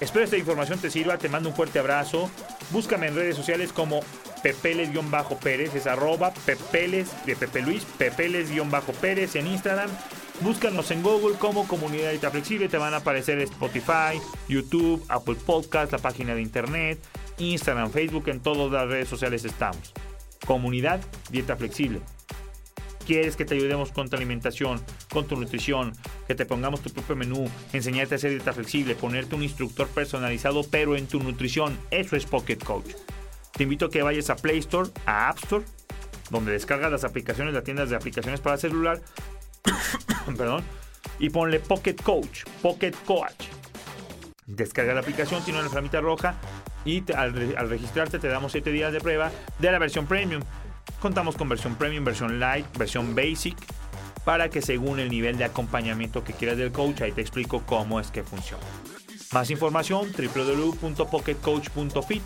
Espero 0.00 0.24
esta 0.24 0.36
información 0.36 0.78
te 0.78 0.90
sirva, 0.90 1.18
te 1.18 1.28
mando 1.28 1.48
un 1.48 1.54
fuerte 1.54 1.78
abrazo. 1.78 2.30
Búscame 2.70 3.08
en 3.08 3.16
redes 3.16 3.36
sociales 3.36 3.72
como 3.72 4.00
pepeles-pérez, 4.42 5.74
es 5.74 5.86
arroba 5.86 6.32
pepeles 6.46 7.10
de 7.26 7.34
Pepe 7.34 7.62
Luis, 7.62 7.84
pepeles-pérez 7.84 9.34
en 9.34 9.48
Instagram. 9.48 9.90
Búscanos 10.40 10.90
en 10.92 11.02
Google 11.02 11.36
como 11.36 11.66
Comunidad 11.66 12.10
Dieta 12.10 12.30
Flexible, 12.30 12.68
te 12.68 12.78
van 12.78 12.94
a 12.94 12.98
aparecer 12.98 13.40
Spotify, 13.40 14.20
YouTube, 14.48 15.04
Apple 15.08 15.34
Podcast, 15.34 15.90
la 15.90 15.98
página 15.98 16.36
de 16.36 16.42
internet, 16.42 17.00
Instagram, 17.38 17.90
Facebook, 17.90 18.28
en 18.28 18.40
todas 18.40 18.70
las 18.70 18.86
redes 18.86 19.08
sociales 19.08 19.44
estamos. 19.44 19.92
Comunidad 20.46 21.00
Dieta 21.30 21.56
Flexible 21.56 22.00
quieres 23.08 23.36
que 23.36 23.46
te 23.46 23.54
ayudemos 23.54 23.90
con 23.90 24.10
tu 24.10 24.16
alimentación, 24.16 24.82
con 25.10 25.26
tu 25.26 25.34
nutrición, 25.34 25.94
que 26.26 26.34
te 26.34 26.44
pongamos 26.44 26.82
tu 26.82 26.90
propio 26.90 27.16
menú, 27.16 27.50
enseñarte 27.72 28.14
a 28.14 28.16
hacer 28.16 28.32
dieta 28.32 28.52
flexible, 28.52 28.94
ponerte 28.94 29.34
un 29.34 29.42
instructor 29.42 29.88
personalizado, 29.88 30.62
pero 30.70 30.94
en 30.94 31.06
tu 31.06 31.18
nutrición, 31.18 31.78
eso 31.90 32.16
es 32.16 32.26
Pocket 32.26 32.58
Coach. 32.58 32.90
Te 33.52 33.62
invito 33.62 33.86
a 33.86 33.90
que 33.90 34.02
vayas 34.02 34.28
a 34.28 34.36
Play 34.36 34.58
Store, 34.58 34.90
a 35.06 35.30
App 35.30 35.38
Store, 35.38 35.64
donde 36.30 36.52
descargas 36.52 36.92
las 36.92 37.04
aplicaciones, 37.04 37.54
las 37.54 37.64
tiendas 37.64 37.88
de 37.88 37.96
aplicaciones 37.96 38.42
para 38.42 38.58
celular, 38.58 39.00
perdón, 40.36 40.62
y 41.18 41.30
ponle 41.30 41.60
Pocket 41.60 41.96
Coach, 41.96 42.44
Pocket 42.60 42.92
Coach. 43.06 43.46
Descarga 44.44 44.92
la 44.92 45.00
aplicación, 45.00 45.42
tiene 45.44 45.60
una 45.60 45.70
flamita 45.70 46.02
roja 46.02 46.34
y 46.84 47.02
al, 47.14 47.32
registrarte 47.70 48.18
te 48.18 48.28
damos 48.28 48.52
7 48.52 48.70
días 48.70 48.92
de 48.92 49.00
prueba 49.00 49.32
de 49.58 49.72
la 49.72 49.78
versión 49.78 50.06
premium. 50.06 50.42
Contamos 51.00 51.36
con 51.36 51.48
versión 51.48 51.76
premium, 51.76 52.04
versión 52.04 52.40
light, 52.40 52.66
versión 52.76 53.14
basic, 53.14 53.56
para 54.24 54.50
que 54.50 54.60
según 54.62 54.98
el 55.00 55.10
nivel 55.10 55.38
de 55.38 55.44
acompañamiento 55.44 56.24
que 56.24 56.32
quieras 56.32 56.58
del 56.58 56.72
coach, 56.72 57.02
ahí 57.02 57.12
te 57.12 57.20
explico 57.20 57.62
cómo 57.64 58.00
es 58.00 58.10
que 58.10 58.24
funciona. 58.24 58.64
Más 59.32 59.50
información 59.50 60.08
www.pocketcoach.fit 60.12 62.22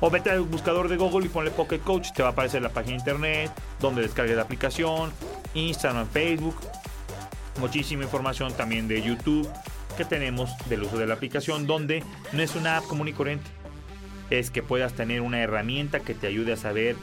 o 0.00 0.10
vete 0.10 0.30
al 0.30 0.40
buscador 0.40 0.88
de 0.88 0.96
Google 0.96 1.26
y 1.26 1.28
ponle 1.28 1.50
Pocket 1.50 1.80
Coach, 1.80 2.12
te 2.14 2.22
va 2.22 2.30
a 2.30 2.32
aparecer 2.32 2.62
la 2.62 2.70
página 2.70 2.94
de 2.94 3.00
internet 3.00 3.52
donde 3.80 4.02
descargues 4.02 4.36
la 4.36 4.42
aplicación, 4.42 5.12
Instagram, 5.54 6.08
Facebook, 6.08 6.56
muchísima 7.60 8.04
información 8.04 8.52
también 8.54 8.88
de 8.88 9.02
YouTube 9.02 9.48
que 9.96 10.04
tenemos 10.04 10.50
del 10.68 10.84
uso 10.84 10.98
de 10.98 11.06
la 11.06 11.14
aplicación 11.14 11.66
donde 11.66 12.02
no 12.32 12.42
es 12.42 12.54
una 12.54 12.78
app 12.78 12.86
común 12.86 13.08
y 13.08 13.12
corriente, 13.12 13.44
es 14.30 14.50
que 14.50 14.62
puedas 14.62 14.94
tener 14.94 15.20
una 15.20 15.40
herramienta 15.40 16.00
que 16.00 16.14
te 16.14 16.26
ayude 16.26 16.54
a 16.54 16.56
saber 16.56 16.96